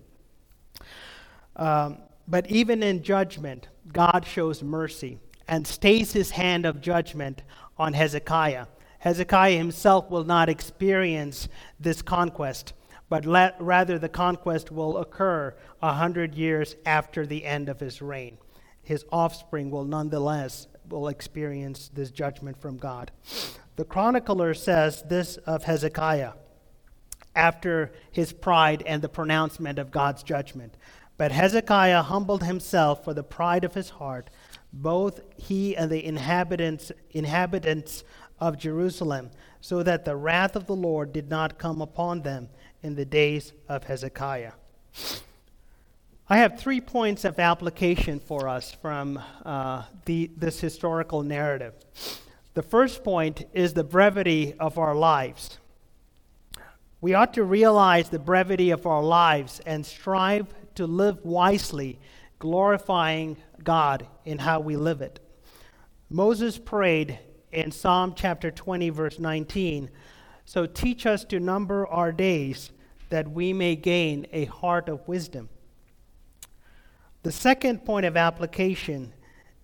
Um, 1.57 1.97
but 2.25 2.49
even 2.49 2.81
in 2.81 3.03
judgment, 3.03 3.67
God 3.91 4.25
shows 4.25 4.63
mercy 4.63 5.19
and 5.45 5.67
stays 5.67 6.13
his 6.13 6.31
hand 6.31 6.65
of 6.65 6.79
judgment 6.79 7.41
on 7.77 7.91
Hezekiah 7.91 8.67
Hezekiah 9.07 9.57
himself 9.57 10.09
will 10.09 10.25
not 10.25 10.49
experience 10.49 11.47
this 11.79 12.01
conquest, 12.01 12.73
but 13.07 13.25
let, 13.25 13.55
rather 13.61 13.97
the 13.97 14.09
conquest 14.09 14.69
will 14.69 14.97
occur 14.97 15.55
a 15.81 15.93
hundred 15.93 16.35
years 16.35 16.75
after 16.85 17.25
the 17.25 17.45
end 17.45 17.69
of 17.69 17.79
his 17.79 18.01
reign. 18.01 18.37
His 18.83 19.05
offspring 19.09 19.71
will 19.71 19.85
nonetheless 19.85 20.67
will 20.89 21.07
experience 21.07 21.89
this 21.93 22.11
judgment 22.11 22.59
from 22.59 22.75
God. 22.75 23.11
The 23.77 23.85
chronicler 23.85 24.53
says 24.53 25.03
this 25.07 25.37
of 25.37 25.63
Hezekiah 25.63 26.33
after 27.33 27.93
his 28.11 28.33
pride 28.33 28.83
and 28.85 29.01
the 29.01 29.07
pronouncement 29.07 29.79
of 29.79 29.89
God's 29.89 30.21
judgment. 30.21 30.75
But 31.17 31.31
Hezekiah 31.31 32.01
humbled 32.03 32.43
himself 32.43 33.05
for 33.05 33.13
the 33.13 33.23
pride 33.23 33.63
of 33.63 33.73
his 33.73 33.91
heart, 33.91 34.29
both 34.73 35.21
he 35.37 35.77
and 35.77 35.89
the 35.89 36.05
inhabitants 36.05 36.91
inhabitants 37.11 38.03
of 38.39 38.57
Jerusalem, 38.57 39.31
so 39.61 39.83
that 39.83 40.05
the 40.05 40.15
wrath 40.15 40.55
of 40.55 40.67
the 40.67 40.75
Lord 40.75 41.11
did 41.13 41.29
not 41.29 41.57
come 41.57 41.81
upon 41.81 42.21
them 42.21 42.49
in 42.83 42.95
the 42.95 43.05
days 43.05 43.53
of 43.67 43.83
Hezekiah. 43.83 44.53
I 46.29 46.37
have 46.37 46.59
three 46.59 46.81
points 46.81 47.23
of 47.23 47.39
application 47.39 48.19
for 48.19 48.49
us 48.49 48.73
from 48.73 49.19
uh, 49.45 49.83
the, 50.05 50.29
this 50.35 50.59
historical 50.59 51.23
narrative. 51.23 51.73
The 52.53 52.63
first 52.63 53.03
point 53.03 53.45
is 53.53 53.73
the 53.73 53.83
brevity 53.83 54.53
of 54.59 54.77
our 54.77 54.93
lives. 54.93 55.57
We 56.99 57.13
ought 57.13 57.33
to 57.35 57.43
realize 57.43 58.09
the 58.09 58.19
brevity 58.19 58.71
of 58.71 58.85
our 58.85 59.03
lives 59.03 59.61
and 59.65 59.85
strive 59.85 60.47
to 60.75 60.85
live 60.87 61.23
wisely, 61.23 61.99
glorifying 62.39 63.37
God 63.63 64.07
in 64.25 64.39
how 64.39 64.59
we 64.59 64.75
live 64.75 65.01
it. 65.01 65.19
Moses 66.09 66.57
prayed 66.57 67.19
in 67.51 67.71
Psalm 67.71 68.13
chapter 68.15 68.51
20, 68.51 68.89
verse 68.89 69.19
19. 69.19 69.89
So 70.45 70.65
teach 70.65 71.05
us 71.05 71.23
to 71.25 71.39
number 71.39 71.87
our 71.87 72.11
days 72.11 72.71
that 73.09 73.29
we 73.31 73.53
may 73.53 73.75
gain 73.75 74.27
a 74.31 74.45
heart 74.45 74.89
of 74.89 75.07
wisdom. 75.07 75.49
The 77.23 77.31
second 77.31 77.85
point 77.85 78.05
of 78.05 78.15
application 78.15 79.13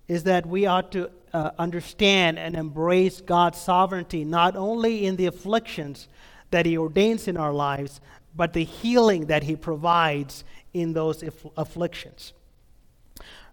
is 0.07 0.23
that 0.23 0.45
we 0.45 0.65
ought 0.65 0.91
to 0.91 1.09
uh, 1.33 1.51
understand 1.57 2.37
and 2.37 2.55
embrace 2.55 3.21
God's 3.21 3.57
sovereignty, 3.57 4.23
not 4.23 4.55
only 4.55 5.05
in 5.05 5.15
the 5.15 5.25
afflictions 5.25 6.07
that 6.51 6.65
He 6.65 6.77
ordains 6.77 7.27
in 7.27 7.37
our 7.37 7.53
lives, 7.53 8.01
but 8.35 8.53
the 8.53 8.63
healing 8.63 9.27
that 9.27 9.43
He 9.43 9.55
provides 9.55 10.43
in 10.73 10.93
those 10.93 11.23
aff- 11.23 11.45
afflictions. 11.57 12.33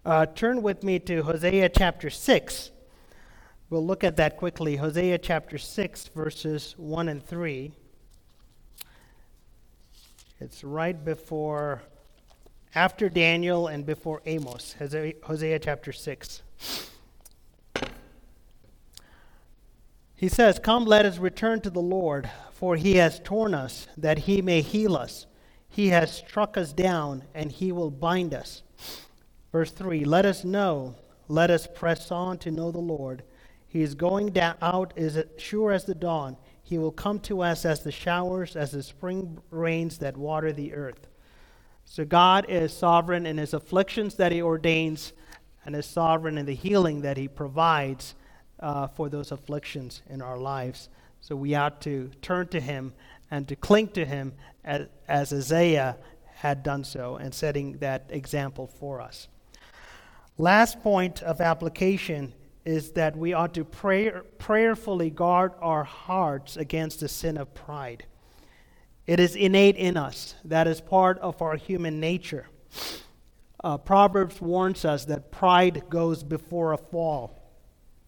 Uh, 0.05 0.25
turn 0.25 0.61
with 0.61 0.83
me 0.83 0.99
to 0.99 1.23
Hosea 1.23 1.69
chapter 1.69 2.09
6. 2.09 2.71
We'll 3.71 3.85
look 3.85 4.03
at 4.03 4.17
that 4.17 4.35
quickly. 4.35 4.75
Hosea 4.75 5.17
chapter 5.19 5.57
6, 5.57 6.07
verses 6.09 6.75
1 6.77 7.07
and 7.07 7.25
3. 7.25 7.71
It's 10.41 10.61
right 10.65 11.05
before, 11.05 11.81
after 12.75 13.07
Daniel 13.07 13.67
and 13.67 13.85
before 13.85 14.21
Amos. 14.25 14.75
Hosea, 14.77 15.59
chapter 15.59 15.93
6. 15.93 16.41
He 20.17 20.27
says, 20.27 20.59
Come, 20.59 20.83
let 20.83 21.05
us 21.05 21.17
return 21.17 21.61
to 21.61 21.69
the 21.69 21.79
Lord, 21.79 22.29
for 22.51 22.75
he 22.75 22.97
has 22.97 23.21
torn 23.21 23.53
us, 23.53 23.87
that 23.95 24.17
he 24.17 24.41
may 24.41 24.59
heal 24.59 24.97
us. 24.97 25.27
He 25.69 25.87
has 25.87 26.11
struck 26.13 26.57
us 26.57 26.73
down, 26.73 27.23
and 27.33 27.49
he 27.49 27.71
will 27.71 27.89
bind 27.89 28.33
us. 28.33 28.63
Verse 29.53 29.71
3 29.71 30.03
Let 30.03 30.25
us 30.25 30.43
know, 30.43 30.95
let 31.29 31.49
us 31.49 31.69
press 31.73 32.11
on 32.11 32.37
to 32.39 32.51
know 32.51 32.69
the 32.69 32.77
Lord. 32.77 33.23
He 33.71 33.83
is 33.83 33.95
going 33.95 34.31
down 34.31 34.55
out 34.61 34.91
as 34.97 35.23
sure 35.37 35.71
as 35.71 35.85
the 35.85 35.95
dawn. 35.95 36.35
He 36.61 36.77
will 36.77 36.91
come 36.91 37.21
to 37.21 37.41
us 37.41 37.63
as 37.63 37.81
the 37.81 37.91
showers, 37.91 38.57
as 38.57 38.71
the 38.71 38.83
spring 38.83 39.39
rains 39.49 39.97
that 39.99 40.17
water 40.17 40.51
the 40.51 40.73
earth. 40.73 41.07
So 41.85 42.03
God 42.03 42.47
is 42.49 42.73
sovereign 42.73 43.25
in 43.25 43.37
his 43.37 43.53
afflictions 43.53 44.15
that 44.15 44.33
he 44.33 44.41
ordains, 44.41 45.13
and 45.63 45.73
is 45.73 45.85
sovereign 45.85 46.37
in 46.37 46.45
the 46.45 46.53
healing 46.53 46.99
that 47.03 47.15
he 47.15 47.29
provides 47.29 48.13
uh, 48.59 48.87
for 48.87 49.07
those 49.07 49.31
afflictions 49.31 50.01
in 50.09 50.21
our 50.21 50.37
lives. 50.37 50.89
So 51.21 51.37
we 51.37 51.55
ought 51.55 51.79
to 51.83 52.11
turn 52.21 52.49
to 52.49 52.59
him 52.59 52.91
and 53.29 53.47
to 53.47 53.55
cling 53.55 53.87
to 53.89 54.03
him 54.03 54.33
as, 54.65 54.87
as 55.07 55.31
Isaiah 55.31 55.95
had 56.27 56.61
done 56.61 56.83
so 56.83 57.15
and 57.15 57.33
setting 57.33 57.77
that 57.77 58.07
example 58.09 58.67
for 58.67 58.99
us. 58.99 59.29
Last 60.37 60.83
point 60.83 61.23
of 61.23 61.39
application 61.39 62.33
is 62.65 62.91
that 62.91 63.17
we 63.17 63.33
ought 63.33 63.53
to 63.55 63.63
pray, 63.63 64.11
prayerfully 64.37 65.09
guard 65.09 65.53
our 65.61 65.83
hearts 65.83 66.57
against 66.57 66.99
the 66.99 67.07
sin 67.07 67.37
of 67.37 67.53
pride. 67.53 68.05
It 69.07 69.19
is 69.19 69.35
innate 69.35 69.77
in 69.77 69.97
us, 69.97 70.35
that 70.45 70.67
is 70.67 70.79
part 70.79 71.17
of 71.19 71.41
our 71.41 71.55
human 71.55 71.99
nature. 71.99 72.47
Uh, 73.63 73.77
Proverbs 73.77 74.39
warns 74.39 74.85
us 74.85 75.05
that 75.05 75.31
pride 75.31 75.83
goes 75.89 76.23
before 76.23 76.73
a 76.73 76.77
fall. 76.77 77.37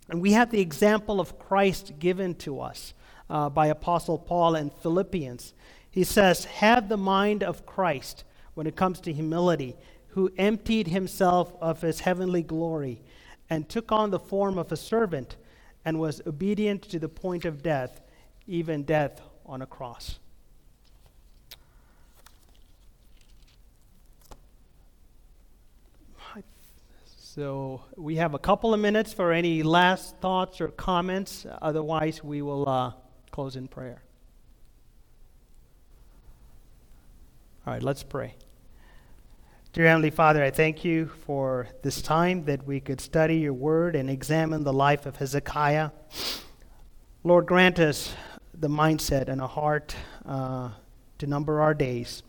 And 0.10 0.22
we 0.22 0.34
have 0.34 0.51
the 0.51 0.62
example 0.62 1.20
of 1.20 1.39
Christ 1.39 1.93
given 1.99 2.36
to 2.36 2.60
us 2.60 2.93
uh, 3.30 3.49
by 3.49 3.68
Apostle 3.68 4.18
Paul 4.18 4.56
in 4.56 4.70
Philippians. 4.70 5.54
He 5.89 6.04
says, 6.04 6.45
Have 6.45 6.89
the 6.89 6.97
mind 6.97 7.43
of 7.43 7.66
Christ 7.66 8.24
when 8.54 8.68
it 8.68 8.76
comes 8.76 8.99
to 9.01 9.14
humility, 9.14 9.76
who 10.10 10.32
emptied 10.38 10.88
himself 10.88 11.54
of 11.60 11.82
his 11.82 12.01
heavenly 12.01 12.43
glory 12.43 13.01
and 13.54 13.70
took 13.70 13.91
on 13.91 14.10
the 14.10 14.18
form 14.18 14.58
of 14.58 14.72
a 14.72 14.76
servant 14.76 15.36
and 15.86 15.99
was 15.99 16.22
obedient 16.26 16.82
to 16.82 16.97
the 16.97 17.08
point 17.08 17.45
of 17.45 17.62
death, 17.62 18.01
even 18.47 18.82
death 18.82 19.22
on 19.45 19.62
a 19.62 19.68
cross. 19.68 20.18
So 27.16 27.82
we 27.95 28.16
have 28.18 28.34
a 28.34 28.39
couple 28.39 28.74
of 28.74 28.80
minutes 28.80 29.12
for 29.14 29.32
any 29.32 29.64
last 29.64 30.18
thoughts 30.18 30.62
or 30.62 30.68
comments. 30.68 31.47
Otherwise, 31.62 32.24
we 32.24 32.41
will 32.41 32.68
uh, 32.70 32.93
close 33.32 33.56
in 33.56 33.68
prayer. 33.68 34.04
All 37.66 37.74
right, 37.74 37.82
let's 37.82 38.04
pray. 38.04 38.36
Dear 39.74 39.88
Heavenly 39.88 40.11
Father, 40.11 40.43
I 40.43 40.51
thank 40.51 40.86
you 40.86 41.07
for 41.26 41.67
this 41.82 41.99
time 42.03 42.45
that 42.45 42.63
we 42.67 42.80
could 42.80 43.01
study 43.01 43.38
your 43.38 43.53
word 43.53 43.95
and 43.95 44.07
examine 44.07 44.63
the 44.63 44.71
life 44.71 45.07
of 45.07 45.15
Hezekiah. 45.15 45.89
Lord, 47.24 47.47
grant 47.47 47.80
us 47.80 48.13
the 48.53 48.67
mindset 48.67 49.30
and 49.30 49.41
a 49.41 49.47
heart 49.47 49.95
uh, 50.28 50.69
to 51.17 51.26
number 51.26 51.59
our 51.59 51.74
days 51.74 52.21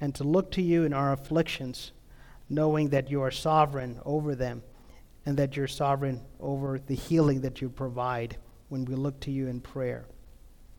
and 0.00 0.14
to 0.14 0.22
look 0.22 0.52
to 0.52 0.62
you 0.62 0.84
in 0.84 0.92
our 0.92 1.12
afflictions 1.12 1.90
knowing 2.48 2.90
that 2.90 3.10
you 3.10 3.20
are 3.20 3.32
sovereign 3.32 3.98
over 4.04 4.36
them 4.36 4.62
and 5.26 5.36
that 5.38 5.56
you're 5.56 5.66
sovereign 5.66 6.20
over 6.38 6.78
the 6.78 6.94
healing 6.94 7.40
that 7.40 7.60
you 7.60 7.68
provide 7.68 8.36
when 8.68 8.84
we 8.84 8.94
look 8.94 9.18
to 9.18 9.32
you 9.32 9.48
in 9.48 9.60
prayer. 9.60 10.06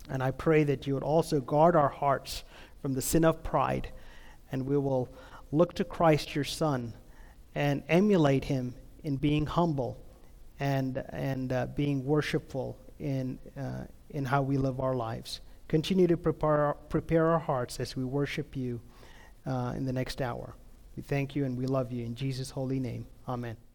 And 0.10 0.24
I 0.24 0.32
pray 0.32 0.64
that 0.64 0.88
you 0.88 0.93
would 0.93 1.03
also 1.03 1.41
guard 1.41 1.76
our 1.76 1.89
hearts 1.89 2.45
from 2.82 2.93
the 2.93 3.01
sin 3.01 3.26
of 3.26 3.43
pride, 3.43 3.89
and 4.53 4.66
we 4.66 4.78
will 4.78 5.10
look 5.52 5.74
to 5.76 5.84
Christ, 5.84 6.36
your 6.36 6.43
Son, 6.43 6.93
and 7.56 7.84
emulate 7.89 8.45
him 8.45 8.76
in 9.04 9.18
being 9.18 9.45
humble 9.45 9.98
and, 10.60 11.04
and 11.10 11.52
uh, 11.52 11.68
being 11.68 12.06
worshipful 12.06 12.78
in, 13.00 13.39
uh, 13.58 13.86
in 14.10 14.26
how 14.26 14.41
we 14.41 14.58
live 14.58 14.80
our 14.80 14.95
lives. 14.95 15.41
Continue 15.68 16.08
to 16.08 16.18
prepare, 16.18 16.76
prepare 16.89 17.28
our 17.28 17.39
hearts 17.39 17.80
as 17.80 17.95
we 17.95 18.04
worship 18.04 18.56
you 18.56 18.80
uh, 19.45 19.74
in 19.76 19.86
the 19.86 19.93
next 19.93 20.22
hour. 20.22 20.56
We 20.95 21.04
thank 21.04 21.36
you 21.36 21.45
and 21.45 21.58
we 21.58 21.68
love 21.68 21.91
you. 21.91 22.06
In 22.06 22.16
Jesus' 22.16 22.50
holy 22.50 22.80
name, 22.80 23.06
amen. 23.28 23.66